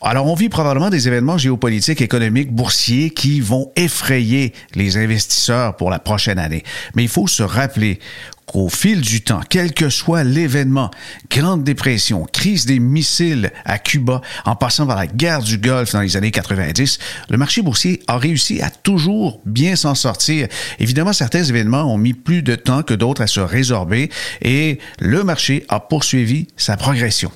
Alors, 0.00 0.26
on 0.26 0.34
vit 0.34 0.48
probablement 0.48 0.90
des 0.90 1.06
événements 1.06 1.38
géopolitiques, 1.38 2.00
économiques, 2.00 2.52
boursiers 2.52 3.10
qui 3.10 3.40
vont 3.40 3.72
effrayer 3.76 4.52
les 4.74 4.96
investisseurs 4.96 5.76
pour 5.76 5.90
la 5.90 5.98
prochaine 5.98 6.38
année. 6.38 6.64
Mais 6.94 7.04
il 7.04 7.08
faut 7.08 7.26
se 7.26 7.42
rappeler 7.42 8.00
qu'au 8.46 8.68
fil 8.68 9.00
du 9.00 9.20
temps, 9.20 9.40
quel 9.48 9.74
que 9.74 9.90
soit 9.90 10.24
l'événement, 10.24 10.90
Grande 11.30 11.62
Dépression, 11.62 12.26
crise 12.32 12.64
des 12.64 12.78
missiles 12.80 13.52
à 13.64 13.78
Cuba, 13.78 14.22
en 14.44 14.56
passant 14.56 14.86
par 14.86 14.96
la 14.96 15.06
guerre 15.06 15.42
du 15.42 15.58
Golfe 15.58 15.92
dans 15.92 16.00
les 16.00 16.16
années 16.16 16.30
90, 16.30 16.98
le 17.28 17.36
marché 17.36 17.62
boursier 17.62 18.02
a 18.06 18.16
réussi 18.16 18.62
à 18.62 18.70
toujours 18.70 19.40
bien 19.44 19.76
s'en 19.76 19.94
sortir. 19.94 20.48
Évidemment, 20.78 21.12
certains 21.12 21.44
événements 21.44 21.92
ont 21.92 21.98
mis 21.98 22.14
plus 22.14 22.42
de 22.42 22.54
temps 22.54 22.82
que 22.82 22.94
d'autres 22.94 23.22
à 23.22 23.26
se 23.26 23.40
résorber 23.40 24.10
et 24.40 24.78
le 24.98 25.22
marché 25.22 25.64
a 25.68 25.78
poursuivi 25.78 26.48
sa 26.56 26.76
progression. 26.76 27.30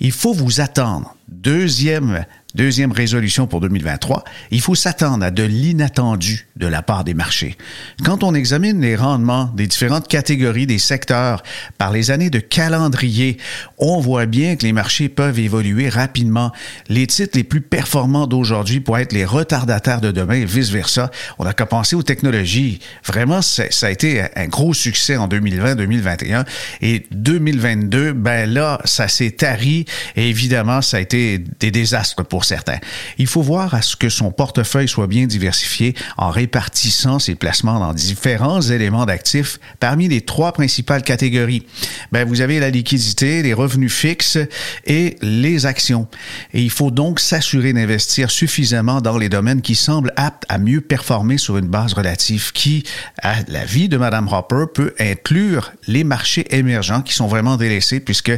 Il 0.00 0.12
faut 0.12 0.32
vous 0.32 0.60
attendre. 0.60 1.16
Deuxième 1.28 2.24
Deuxième 2.54 2.90
résolution 2.90 3.46
pour 3.46 3.60
2023, 3.60 4.24
il 4.50 4.60
faut 4.60 4.74
s'attendre 4.74 5.24
à 5.24 5.30
de 5.30 5.44
l'inattendu 5.44 6.48
de 6.56 6.66
la 6.66 6.82
part 6.82 7.04
des 7.04 7.14
marchés. 7.14 7.56
Quand 8.04 8.24
on 8.24 8.34
examine 8.34 8.80
les 8.80 8.96
rendements 8.96 9.52
des 9.54 9.68
différentes 9.68 10.08
catégories 10.08 10.66
des 10.66 10.78
secteurs 10.78 11.42
par 11.78 11.92
les 11.92 12.10
années 12.10 12.28
de 12.30 12.40
calendrier, 12.40 13.38
on 13.78 14.00
voit 14.00 14.26
bien 14.26 14.56
que 14.56 14.64
les 14.64 14.72
marchés 14.72 15.08
peuvent 15.08 15.38
évoluer 15.38 15.88
rapidement. 15.88 16.52
Les 16.88 17.06
titres 17.06 17.36
les 17.36 17.44
plus 17.44 17.60
performants 17.60 18.26
d'aujourd'hui 18.26 18.80
pourraient 18.80 19.02
être 19.02 19.12
les 19.12 19.24
retardataires 19.24 20.00
de 20.00 20.10
demain 20.10 20.34
et 20.34 20.44
vice-versa. 20.44 21.10
On 21.38 21.44
n'a 21.44 21.52
qu'à 21.52 21.66
penser 21.66 21.94
aux 21.94 22.02
technologies. 22.02 22.80
Vraiment, 23.04 23.42
ça 23.42 23.64
a 23.82 23.90
été 23.90 24.24
un 24.34 24.46
gros 24.46 24.74
succès 24.74 25.16
en 25.16 25.28
2020-2021 25.28 26.44
et 26.80 27.06
2022, 27.12 28.12
ben 28.12 28.52
là, 28.52 28.80
ça 28.84 29.06
s'est 29.08 29.30
tari 29.30 29.84
et 30.16 30.28
évidemment, 30.28 30.82
ça 30.82 30.96
a 30.96 31.00
été 31.00 31.38
des 31.38 31.70
désastres 31.70 32.24
pour 32.24 32.39
certains. 32.44 32.78
Il 33.18 33.26
faut 33.26 33.42
voir 33.42 33.74
à 33.74 33.82
ce 33.82 33.96
que 33.96 34.08
son 34.08 34.30
portefeuille 34.30 34.88
soit 34.88 35.06
bien 35.06 35.26
diversifié 35.26 35.94
en 36.16 36.30
répartissant 36.30 37.18
ses 37.18 37.34
placements 37.34 37.80
dans 37.80 37.92
différents 37.92 38.60
éléments 38.60 39.06
d'actifs 39.06 39.58
parmi 39.78 40.08
les 40.08 40.20
trois 40.20 40.52
principales 40.52 41.02
catégories. 41.02 41.66
Ben, 42.12 42.26
vous 42.26 42.40
avez 42.40 42.60
la 42.60 42.70
liquidité, 42.70 43.42
les 43.42 43.54
revenus 43.54 43.92
fixes 43.92 44.38
et 44.86 45.16
les 45.22 45.66
actions. 45.66 46.06
Et 46.52 46.62
il 46.62 46.70
faut 46.70 46.90
donc 46.90 47.20
s'assurer 47.20 47.72
d'investir 47.72 48.30
suffisamment 48.30 49.00
dans 49.00 49.18
les 49.18 49.28
domaines 49.28 49.62
qui 49.62 49.74
semblent 49.74 50.12
aptes 50.16 50.44
à 50.48 50.58
mieux 50.58 50.80
performer 50.80 51.38
sur 51.38 51.58
une 51.58 51.68
base 51.68 51.92
relative 51.92 52.52
qui, 52.52 52.84
à 53.22 53.36
la 53.48 53.64
vie 53.64 53.88
de 53.88 53.96
Mme 53.96 54.28
Hopper, 54.28 54.64
peut 54.72 54.94
inclure 54.98 55.72
les 55.86 56.04
marchés 56.04 56.46
émergents 56.56 57.02
qui 57.02 57.14
sont 57.14 57.26
vraiment 57.26 57.56
délaissés 57.56 58.00
puisque 58.00 58.32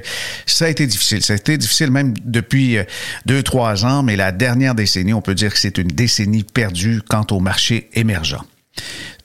ça 0.46 0.66
a 0.66 0.68
été 0.68 0.86
difficile. 0.86 1.22
Ça 1.22 1.34
a 1.34 1.36
été 1.36 1.56
difficile 1.58 1.90
même 1.90 2.14
depuis 2.24 2.78
euh, 2.78 2.84
deux, 3.26 3.42
trois 3.42 3.84
ans 3.84 3.91
mais 4.02 4.16
la 4.16 4.32
dernière 4.32 4.74
décennie, 4.74 5.12
on 5.12 5.20
peut 5.20 5.34
dire 5.34 5.52
que 5.52 5.58
c'est 5.58 5.76
une 5.76 5.88
décennie 5.88 6.44
perdue 6.44 7.02
quant 7.06 7.26
au 7.30 7.40
marché 7.40 7.90
émergent. 7.94 8.42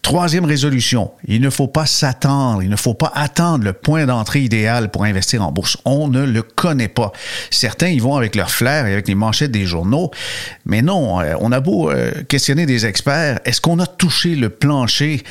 Troisième 0.01 0.45
résolution, 0.45 1.11
il 1.27 1.41
ne 1.41 1.49
faut 1.49 1.67
pas 1.67 1.85
s'attendre, 1.85 2.63
il 2.63 2.69
ne 2.69 2.77
faut 2.77 2.93
pas 2.93 3.11
attendre 3.13 3.65
le 3.65 3.73
point 3.73 4.05
d'entrée 4.05 4.39
idéal 4.39 4.89
pour 4.89 5.03
investir 5.03 5.45
en 5.45 5.51
bourse. 5.51 5.77
On 5.83 6.07
ne 6.07 6.23
le 6.23 6.41
connaît 6.43 6.87
pas. 6.87 7.11
Certains 7.49 7.89
y 7.89 7.99
vont 7.99 8.15
avec 8.15 8.35
leur 8.35 8.49
flair 8.49 8.85
et 8.85 8.93
avec 8.93 9.09
les 9.09 9.15
manchettes 9.15 9.51
des 9.51 9.65
journaux, 9.65 10.11
mais 10.65 10.81
non, 10.81 11.19
euh, 11.19 11.33
on 11.41 11.51
a 11.51 11.59
beau 11.59 11.91
euh, 11.91 12.23
questionner 12.23 12.65
des 12.65 12.85
experts, 12.85 13.39
est-ce 13.43 13.59
qu'on 13.59 13.79
a 13.79 13.85
touché 13.85 14.35
le 14.35 14.49
plancher? 14.49 15.23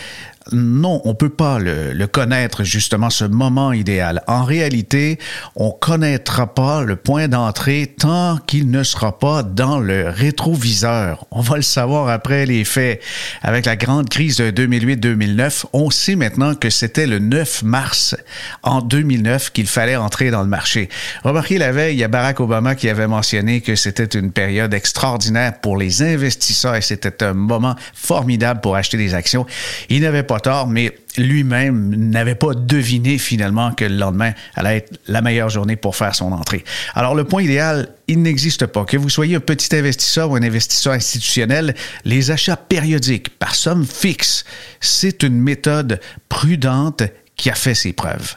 Non, 0.52 1.00
on 1.04 1.14
peut 1.14 1.28
pas 1.28 1.58
le, 1.58 2.06
connaître 2.06 2.62
justement 2.62 3.10
ce 3.10 3.24
moment 3.24 3.72
idéal. 3.72 4.22
En 4.28 4.44
réalité, 4.44 5.18
on 5.56 5.72
connaîtra 5.72 6.54
pas 6.54 6.84
le 6.84 6.94
point 6.94 7.26
d'entrée 7.26 7.94
tant 7.98 8.38
qu'il 8.46 8.70
ne 8.70 8.84
sera 8.84 9.18
pas 9.18 9.42
dans 9.42 9.80
le 9.80 10.08
rétroviseur. 10.08 11.26
On 11.32 11.40
va 11.40 11.56
le 11.56 11.62
savoir 11.62 12.08
après 12.08 12.46
les 12.46 12.64
faits. 12.64 13.02
Avec 13.42 13.66
la 13.66 13.74
grande 13.76 14.08
crise 14.08 14.36
de 14.36 14.50
2008-2009, 14.50 15.64
on 15.72 15.90
sait 15.90 16.14
maintenant 16.14 16.54
que 16.54 16.70
c'était 16.70 17.08
le 17.08 17.18
9 17.18 17.64
mars 17.64 18.16
en 18.62 18.80
2009 18.80 19.50
qu'il 19.50 19.66
fallait 19.66 19.96
entrer 19.96 20.30
dans 20.30 20.42
le 20.42 20.48
marché. 20.48 20.88
Remarquez 21.24 21.58
la 21.58 21.72
veille, 21.72 21.96
il 21.96 21.98
y 21.98 22.04
a 22.04 22.08
Barack 22.08 22.38
Obama 22.38 22.76
qui 22.76 22.88
avait 22.88 23.08
mentionné 23.08 23.60
que 23.60 23.74
c'était 23.74 24.04
une 24.04 24.30
période 24.30 24.72
extraordinaire 24.74 25.60
pour 25.60 25.76
les 25.76 26.02
investisseurs 26.02 26.76
et 26.76 26.82
c'était 26.82 27.24
un 27.24 27.34
moment 27.34 27.74
formidable 27.94 28.60
pour 28.60 28.76
acheter 28.76 28.96
des 28.96 29.14
actions. 29.14 29.44
Il 29.88 30.02
n'avait 30.02 30.22
pas 30.22 30.35
mais 30.68 30.92
lui-même 31.16 31.94
n'avait 31.96 32.34
pas 32.34 32.54
deviné 32.54 33.18
finalement 33.18 33.72
que 33.72 33.84
le 33.84 33.96
lendemain 33.96 34.32
allait 34.54 34.78
être 34.78 35.00
la 35.08 35.22
meilleure 35.22 35.48
journée 35.48 35.76
pour 35.76 35.96
faire 35.96 36.14
son 36.14 36.32
entrée. 36.32 36.64
Alors 36.94 37.14
le 37.14 37.24
point 37.24 37.42
idéal, 37.42 37.88
il 38.08 38.22
n'existe 38.22 38.66
pas. 38.66 38.84
Que 38.84 38.96
vous 38.96 39.10
soyez 39.10 39.36
un 39.36 39.40
petit 39.40 39.74
investisseur 39.74 40.30
ou 40.30 40.36
un 40.36 40.42
investisseur 40.42 40.92
institutionnel, 40.92 41.74
les 42.04 42.30
achats 42.30 42.56
périodiques 42.56 43.38
par 43.38 43.54
somme 43.54 43.86
fixe, 43.86 44.44
c'est 44.80 45.22
une 45.22 45.40
méthode 45.40 46.00
prudente 46.28 47.02
qui 47.36 47.50
a 47.50 47.54
fait 47.54 47.74
ses 47.74 47.92
preuves. 47.92 48.36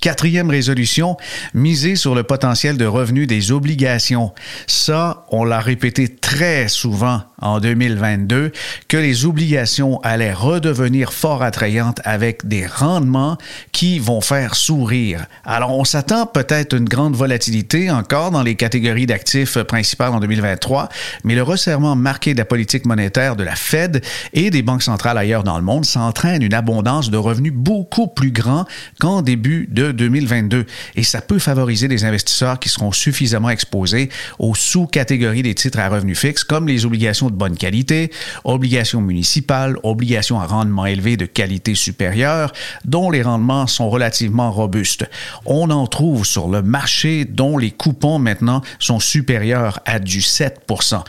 Quatrième 0.00 0.50
résolution, 0.50 1.16
miser 1.54 1.96
sur 1.96 2.14
le 2.14 2.22
potentiel 2.22 2.76
de 2.76 2.84
revenus 2.84 3.26
des 3.26 3.50
obligations. 3.50 4.32
Ça, 4.66 5.24
on 5.30 5.44
l'a 5.44 5.58
répété 5.58 6.08
très 6.08 6.68
souvent 6.68 7.22
en 7.40 7.60
2022, 7.60 8.52
que 8.88 8.96
les 8.96 9.26
obligations 9.26 10.00
allaient 10.02 10.32
redevenir 10.32 11.12
fort 11.12 11.42
attrayantes 11.42 12.00
avec 12.04 12.46
des 12.46 12.66
rendements 12.66 13.36
qui 13.72 13.98
vont 13.98 14.20
faire 14.20 14.54
sourire. 14.54 15.26
Alors, 15.44 15.76
on 15.76 15.84
s'attend 15.84 16.26
peut-être 16.26 16.74
une 16.74 16.88
grande 16.88 17.14
volatilité 17.14 17.90
encore 17.90 18.30
dans 18.30 18.42
les 18.42 18.54
catégories 18.54 19.06
d'actifs 19.06 19.58
principales 19.58 20.12
en 20.12 20.20
2023, 20.20 20.88
mais 21.24 21.34
le 21.34 21.42
resserrement 21.42 21.96
marqué 21.96 22.32
de 22.32 22.38
la 22.38 22.44
politique 22.44 22.86
monétaire 22.86 23.36
de 23.36 23.44
la 23.44 23.56
Fed 23.56 24.02
et 24.32 24.50
des 24.50 24.62
banques 24.62 24.82
centrales 24.82 25.18
ailleurs 25.18 25.44
dans 25.44 25.58
le 25.58 25.64
monde 25.64 25.84
s'entraîne 25.84 26.42
une 26.42 26.54
abondance 26.54 27.10
de 27.10 27.16
revenus 27.16 27.52
beaucoup 27.52 28.08
plus 28.08 28.30
grand 28.30 28.64
qu'en 28.98 29.22
début 29.22 29.68
de 29.70 29.92
2022. 29.92 30.66
Et 30.94 31.02
ça 31.02 31.20
peut 31.20 31.38
favoriser 31.38 31.88
des 31.88 32.04
investisseurs 32.04 32.58
qui 32.58 32.68
seront 32.68 32.92
suffisamment 32.92 33.50
exposés 33.50 34.08
aux 34.38 34.54
sous-catégories 34.54 35.42
des 35.42 35.54
titres 35.54 35.78
à 35.78 35.88
revenus 35.88 36.18
fixes, 36.18 36.44
comme 36.44 36.66
les 36.66 36.86
obligations 36.86 37.25
de 37.30 37.36
bonne 37.36 37.56
qualité, 37.56 38.10
obligations 38.44 39.00
municipales, 39.00 39.76
obligations 39.82 40.40
à 40.40 40.46
rendement 40.46 40.86
élevé 40.86 41.16
de 41.16 41.26
qualité 41.26 41.74
supérieure, 41.74 42.52
dont 42.84 43.10
les 43.10 43.22
rendements 43.22 43.66
sont 43.66 43.90
relativement 43.90 44.50
robustes. 44.50 45.08
On 45.44 45.70
en 45.70 45.86
trouve 45.86 46.24
sur 46.24 46.48
le 46.48 46.62
marché 46.62 47.24
dont 47.24 47.58
les 47.58 47.70
coupons 47.70 48.18
maintenant 48.18 48.62
sont 48.78 49.00
supérieurs 49.00 49.80
à 49.84 49.98
du 49.98 50.20
7% 50.20 51.02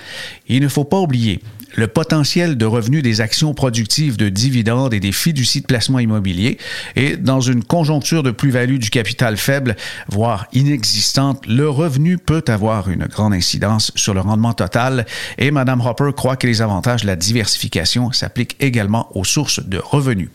Il 0.48 0.62
ne 0.62 0.68
faut 0.68 0.84
pas 0.84 1.00
oublier 1.00 1.42
le 1.78 1.88
potentiel 1.88 2.58
de 2.58 2.66
revenus 2.66 3.04
des 3.04 3.22
actions 3.22 3.54
productives 3.54 4.18
de 4.18 4.30
dividendes 4.30 4.94
et 4.94 5.00
des 5.00 5.12
fiducies 5.12 5.62
de 5.62 5.68
placement 5.68 6.00
immobilier. 6.00 6.58
Et 6.96 7.16
dans 7.16 7.40
une 7.40 7.64
conjoncture 7.64 8.24
de 8.24 8.32
plus-value 8.32 8.80
du 8.80 8.90
capital 8.90 9.38
faible, 9.38 9.76
voire 10.10 10.48
inexistante, 10.54 11.46
le 11.46 11.70
revenu 11.70 12.18
peut 12.18 12.44
avoir 12.48 12.90
une 12.90 13.06
grande 13.06 13.34
incidence 13.34 13.92
sur 13.96 14.16
le 14.16 14.22
rendement 14.22 14.54
total. 14.54 15.06
Et 15.38 15.52
Mme 15.52 15.82
Hopper 15.82 16.10
croit 16.18 16.36
que 16.36 16.48
les 16.48 16.64
avantages 16.64 17.04
de 17.04 17.08
la 17.08 17.16
diversification 17.16 18.12
s'appliquent 18.12 18.58
également 18.60 19.16
aux 19.16 19.24
sources 19.24 19.64
de 19.64 19.78
revenus. 19.78 20.30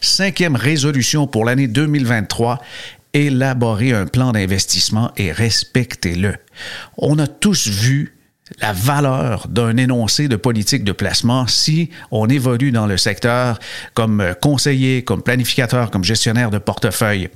Cinquième 0.00 0.56
résolution 0.56 1.28
pour 1.28 1.44
l'année 1.44 1.68
2023, 1.68 2.60
élaborer 3.12 3.92
un 3.92 4.06
plan 4.06 4.32
d'investissement 4.32 5.12
et 5.16 5.30
respectez-le. 5.30 6.34
On 6.98 7.20
a 7.20 7.28
tous 7.28 7.68
vu 7.68 8.14
la 8.60 8.72
valeur 8.72 9.46
d'un 9.48 9.76
énoncé 9.76 10.28
de 10.28 10.36
politique 10.36 10.84
de 10.84 10.92
placement 10.92 11.46
si 11.46 11.90
on 12.10 12.28
évolue 12.28 12.72
dans 12.72 12.86
le 12.86 12.96
secteur 12.96 13.58
comme 13.94 14.34
conseiller, 14.40 15.02
comme 15.02 15.22
planificateur, 15.22 15.90
comme 15.90 16.04
gestionnaire 16.04 16.50
de 16.50 16.58
portefeuille. 16.58 17.28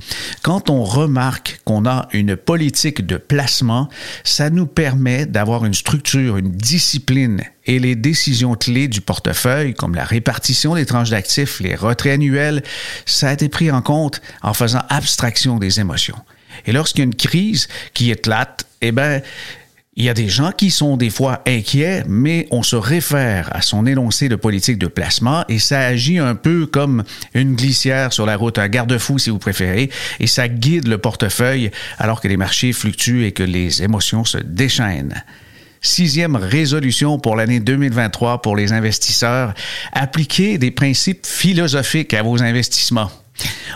Quand 0.42 0.70
on 0.70 0.84
remarque 0.84 1.60
qu'on 1.64 1.86
a 1.86 2.08
une 2.12 2.36
politique 2.36 3.06
de 3.06 3.16
placement, 3.16 3.88
ça 4.24 4.50
nous 4.50 4.66
permet 4.66 5.26
d'avoir 5.26 5.64
une 5.64 5.74
structure, 5.74 6.36
une 6.36 6.52
discipline 6.52 7.42
et 7.66 7.78
les 7.78 7.94
décisions 7.94 8.54
clés 8.54 8.88
du 8.88 9.00
portefeuille, 9.00 9.74
comme 9.74 9.94
la 9.94 10.04
répartition 10.04 10.74
des 10.74 10.86
tranches 10.86 11.10
d'actifs, 11.10 11.60
les 11.60 11.74
retraits 11.74 12.14
annuels, 12.14 12.62
ça 13.04 13.28
a 13.28 13.32
été 13.32 13.48
pris 13.48 13.70
en 13.70 13.82
compte 13.82 14.22
en 14.42 14.54
faisant 14.54 14.82
abstraction 14.88 15.58
des 15.58 15.80
émotions. 15.80 16.18
Et 16.66 16.72
lorsqu'il 16.72 17.00
y 17.00 17.02
a 17.02 17.04
une 17.04 17.14
crise 17.14 17.68
qui 17.94 18.10
éclate, 18.10 18.66
eh 18.80 18.92
ben, 18.92 19.22
il 19.98 20.04
y 20.04 20.08
a 20.08 20.14
des 20.14 20.28
gens 20.28 20.52
qui 20.52 20.70
sont 20.70 20.96
des 20.96 21.10
fois 21.10 21.42
inquiets, 21.44 22.04
mais 22.06 22.46
on 22.52 22.62
se 22.62 22.76
réfère 22.76 23.48
à 23.50 23.62
son 23.62 23.84
énoncé 23.84 24.28
de 24.28 24.36
politique 24.36 24.78
de 24.78 24.86
placement 24.86 25.44
et 25.48 25.58
ça 25.58 25.80
agit 25.80 26.18
un 26.18 26.36
peu 26.36 26.66
comme 26.66 27.02
une 27.34 27.56
glissière 27.56 28.12
sur 28.12 28.24
la 28.24 28.36
route, 28.36 28.58
un 28.58 28.68
garde-fou 28.68 29.18
si 29.18 29.30
vous 29.30 29.40
préférez, 29.40 29.90
et 30.20 30.28
ça 30.28 30.46
guide 30.46 30.86
le 30.86 30.98
portefeuille 30.98 31.72
alors 31.98 32.20
que 32.20 32.28
les 32.28 32.36
marchés 32.36 32.72
fluctuent 32.72 33.24
et 33.24 33.32
que 33.32 33.42
les 33.42 33.82
émotions 33.82 34.24
se 34.24 34.38
déchaînent. 34.38 35.24
Sixième 35.80 36.36
résolution 36.36 37.18
pour 37.18 37.34
l'année 37.34 37.58
2023 37.58 38.40
pour 38.40 38.54
les 38.54 38.72
investisseurs, 38.72 39.52
appliquez 39.92 40.58
des 40.58 40.70
principes 40.70 41.26
philosophiques 41.26 42.14
à 42.14 42.22
vos 42.22 42.40
investissements. 42.40 43.10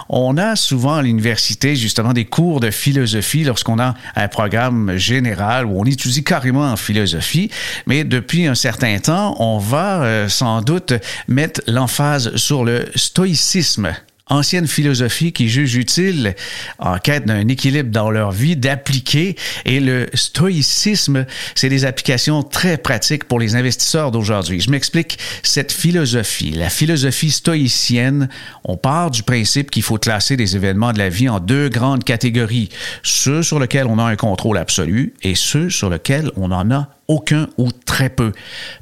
On 0.09 0.37
a 0.37 0.57
souvent 0.57 0.97
à 0.97 1.03
l'université 1.03 1.77
justement 1.77 2.13
des 2.13 2.25
cours 2.25 2.61
de 2.61 2.71
philosophie 2.71 3.45
lorsqu'on 3.45 3.79
a 3.79 3.95
un 4.17 4.29
programme 4.29 4.97
général 4.97 5.67
où 5.67 5.81
on 5.81 5.85
étudie 5.85 6.25
carrément 6.25 6.71
en 6.71 6.77
philosophie, 6.77 7.51
mais 7.87 8.05
depuis 8.05 8.47
un 8.47 8.55
certain 8.55 8.99
temps, 8.99 9.37
on 9.39 9.59
va 9.59 10.03
euh, 10.03 10.29
sans 10.29 10.63
doute 10.63 10.95
mettre 11.29 11.61
l'emphase 11.67 12.37
sur 12.37 12.65
le 12.65 12.87
stoïcisme 12.95 13.93
ancienne 14.33 14.67
philosophie 14.67 15.33
qui 15.33 15.49
juge 15.49 15.77
utile, 15.77 16.35
en 16.79 16.99
quête 16.99 17.27
d'un 17.27 17.47
équilibre 17.49 17.91
dans 17.91 18.11
leur 18.11 18.33
vie, 18.33 18.57
d'appliquer. 18.57 19.37
Et 19.65 19.79
le 19.79 20.09
stoïcisme, 20.15 21.27
c'est 21.55 21.69
des 21.69 21.85
applications 21.85 22.43
très 22.43 22.79
pratiques 22.79 23.25
pour 23.25 23.39
les 23.39 23.55
investisseurs 23.57 24.11
d'aujourd'hui. 24.11 24.61
Je 24.61 24.71
m'explique 24.71 25.19
cette 25.43 25.71
philosophie. 25.71 26.53
La 26.53 26.71
philosophie 26.71 27.31
stoïcienne, 27.31 28.29
on 28.65 28.77
part 28.77 29.11
du 29.11 29.23
principe 29.23 29.71
qu'il 29.71 29.83
faut 29.83 29.99
classer 29.99 30.37
des 30.37 30.57
événements 30.57 30.93
de 30.93 30.99
la 30.99 31.11
vie 31.11 31.29
en 31.29 31.39
deux 31.39 31.69
grandes 31.69 32.05
catégories. 32.05 32.71
Ceux 33.03 33.43
sur 33.43 33.61
lesquels 33.61 33.87
on 33.87 33.99
a 33.99 34.05
un 34.05 34.17
contrôle 34.17 34.57
absolu 34.59 35.15
et 35.23 35.35
ceux 35.35 35.69
sur 35.69 35.91
lesquels 35.91 36.31
on 36.37 36.49
n'en 36.49 36.71
a 36.71 36.89
aucun 37.07 37.49
ou 37.59 37.71
très 37.71 38.09
peu. 38.09 38.33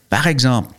Par 0.08 0.28
exemple, 0.28 0.72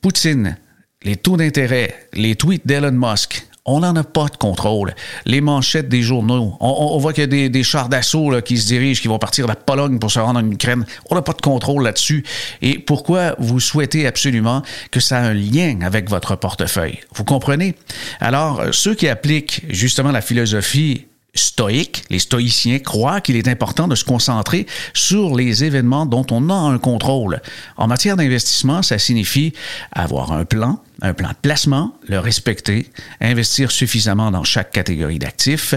Poutine, 0.00 0.56
les 1.02 1.16
taux 1.16 1.36
d'intérêt, 1.36 1.94
les 2.14 2.36
tweets 2.36 2.66
d'Elon 2.66 2.92
Musk, 2.92 3.47
on 3.68 3.80
n'en 3.80 3.94
a 3.96 4.04
pas 4.04 4.26
de 4.26 4.36
contrôle. 4.36 4.94
Les 5.26 5.40
manchettes 5.40 5.88
des 5.88 6.02
journaux, 6.02 6.56
on, 6.60 6.98
voit 6.98 7.12
qu'il 7.12 7.32
y 7.32 7.44
a 7.44 7.48
des, 7.48 7.62
chars 7.62 7.88
d'assaut 7.88 8.40
qui 8.42 8.58
se 8.58 8.66
dirigent, 8.66 9.00
qui 9.00 9.08
vont 9.08 9.18
partir 9.18 9.44
de 9.44 9.48
la 9.48 9.56
Pologne 9.56 9.98
pour 9.98 10.10
se 10.10 10.18
rendre 10.18 10.40
en 10.40 10.50
Ukraine. 10.50 10.84
On 11.10 11.14
n'a 11.14 11.22
pas 11.22 11.32
de 11.32 11.42
contrôle 11.42 11.82
là-dessus. 11.82 12.24
Et 12.62 12.78
pourquoi 12.78 13.34
vous 13.38 13.60
souhaitez 13.60 14.06
absolument 14.06 14.62
que 14.90 15.00
ça 15.00 15.20
ait 15.20 15.26
un 15.28 15.34
lien 15.34 15.80
avec 15.82 16.08
votre 16.08 16.36
portefeuille? 16.36 17.00
Vous 17.14 17.24
comprenez? 17.24 17.74
Alors, 18.20 18.62
ceux 18.72 18.94
qui 18.94 19.08
appliquent 19.08 19.64
justement 19.68 20.12
la 20.12 20.20
philosophie 20.20 21.07
stoïques, 21.38 22.04
les 22.10 22.18
stoïciens 22.18 22.78
croient 22.78 23.20
qu'il 23.20 23.36
est 23.36 23.48
important 23.48 23.88
de 23.88 23.94
se 23.94 24.04
concentrer 24.04 24.66
sur 24.94 25.34
les 25.34 25.64
événements 25.64 26.06
dont 26.06 26.26
on 26.30 26.50
a 26.50 26.54
un 26.54 26.78
contrôle. 26.78 27.40
En 27.76 27.86
matière 27.86 28.16
d'investissement, 28.16 28.82
ça 28.82 28.98
signifie 28.98 29.52
avoir 29.92 30.32
un 30.32 30.44
plan, 30.44 30.80
un 31.02 31.14
plan 31.14 31.28
de 31.28 31.36
placement, 31.40 31.94
le 32.06 32.18
respecter, 32.18 32.90
investir 33.20 33.70
suffisamment 33.70 34.30
dans 34.30 34.44
chaque 34.44 34.70
catégorie 34.70 35.18
d'actifs, 35.18 35.74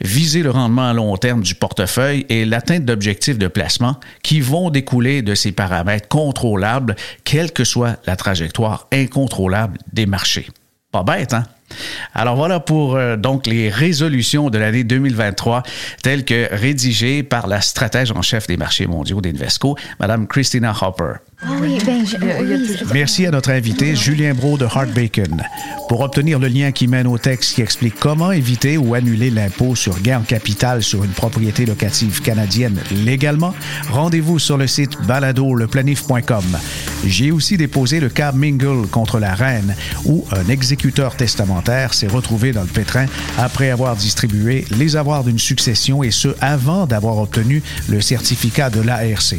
viser 0.00 0.42
le 0.42 0.50
rendement 0.50 0.88
à 0.88 0.92
long 0.92 1.16
terme 1.16 1.42
du 1.42 1.54
portefeuille 1.54 2.26
et 2.28 2.44
l'atteinte 2.44 2.84
d'objectifs 2.84 3.38
de 3.38 3.48
placement 3.48 3.98
qui 4.22 4.40
vont 4.40 4.70
découler 4.70 5.22
de 5.22 5.34
ces 5.34 5.52
paramètres 5.52 6.08
contrôlables, 6.08 6.96
quelle 7.24 7.52
que 7.52 7.64
soit 7.64 7.96
la 8.06 8.16
trajectoire 8.16 8.86
incontrôlable 8.92 9.78
des 9.92 10.06
marchés. 10.06 10.48
Pas 10.92 11.02
bête, 11.02 11.34
hein? 11.34 11.44
Alors 12.14 12.36
voilà 12.36 12.60
pour 12.60 12.96
euh, 12.96 13.16
donc 13.16 13.46
les 13.46 13.68
résolutions 13.68 14.50
de 14.50 14.58
l'année 14.58 14.84
2023 14.84 15.62
telles 16.02 16.24
que 16.24 16.48
rédigées 16.54 17.22
par 17.22 17.46
la 17.46 17.60
stratège 17.60 18.10
en 18.12 18.22
chef 18.22 18.46
des 18.46 18.56
marchés 18.56 18.86
mondiaux 18.86 19.20
d'Invesco, 19.20 19.76
Madame 20.00 20.26
Christina 20.26 20.74
Hopper. 20.80 21.14
Ah 21.40 21.50
oui, 21.60 21.78
ben, 21.86 22.04
Merci 22.92 23.24
à 23.24 23.30
notre 23.30 23.50
invité 23.50 23.94
Julien 23.94 24.34
Bro 24.34 24.58
de 24.58 24.64
Hart 24.64 24.88
Bacon. 24.88 25.40
Pour 25.88 26.00
obtenir 26.00 26.40
le 26.40 26.48
lien 26.48 26.72
qui 26.72 26.88
mène 26.88 27.06
au 27.06 27.16
texte 27.16 27.54
qui 27.54 27.62
explique 27.62 27.94
comment 28.00 28.32
éviter 28.32 28.76
ou 28.76 28.94
annuler 28.94 29.30
l'impôt 29.30 29.76
sur 29.76 30.00
gain 30.00 30.18
en 30.18 30.22
capital 30.22 30.82
sur 30.82 31.04
une 31.04 31.12
propriété 31.12 31.64
locative 31.64 32.22
canadienne 32.22 32.80
légalement, 32.90 33.54
rendez-vous 33.90 34.40
sur 34.40 34.56
le 34.56 34.66
site 34.66 35.00
baladoleplanif.com. 35.06 36.58
J'ai 37.06 37.30
aussi 37.30 37.56
déposé 37.56 38.00
le 38.00 38.08
cas 38.08 38.32
Mingle 38.32 38.88
contre 38.88 39.20
la 39.20 39.34
reine, 39.34 39.76
où 40.06 40.24
un 40.32 40.48
exécuteur 40.48 41.14
testamentaire 41.14 41.94
s'est 41.94 42.08
retrouvé 42.08 42.50
dans 42.50 42.62
le 42.62 42.66
pétrin 42.66 43.06
après 43.38 43.70
avoir 43.70 43.94
distribué 43.94 44.64
les 44.76 44.96
avoirs 44.96 45.22
d'une 45.22 45.38
succession 45.38 46.02
et 46.02 46.10
ce 46.10 46.34
avant 46.40 46.86
d'avoir 46.86 47.18
obtenu 47.18 47.62
le 47.88 48.00
certificat 48.00 48.70
de 48.70 48.80
l'ARC. 48.80 49.36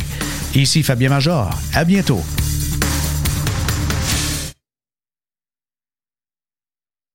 Ici 0.56 0.82
Fabien 0.82 1.10
Major. 1.10 1.52
À 1.76 1.84
bientôt. 1.90 2.22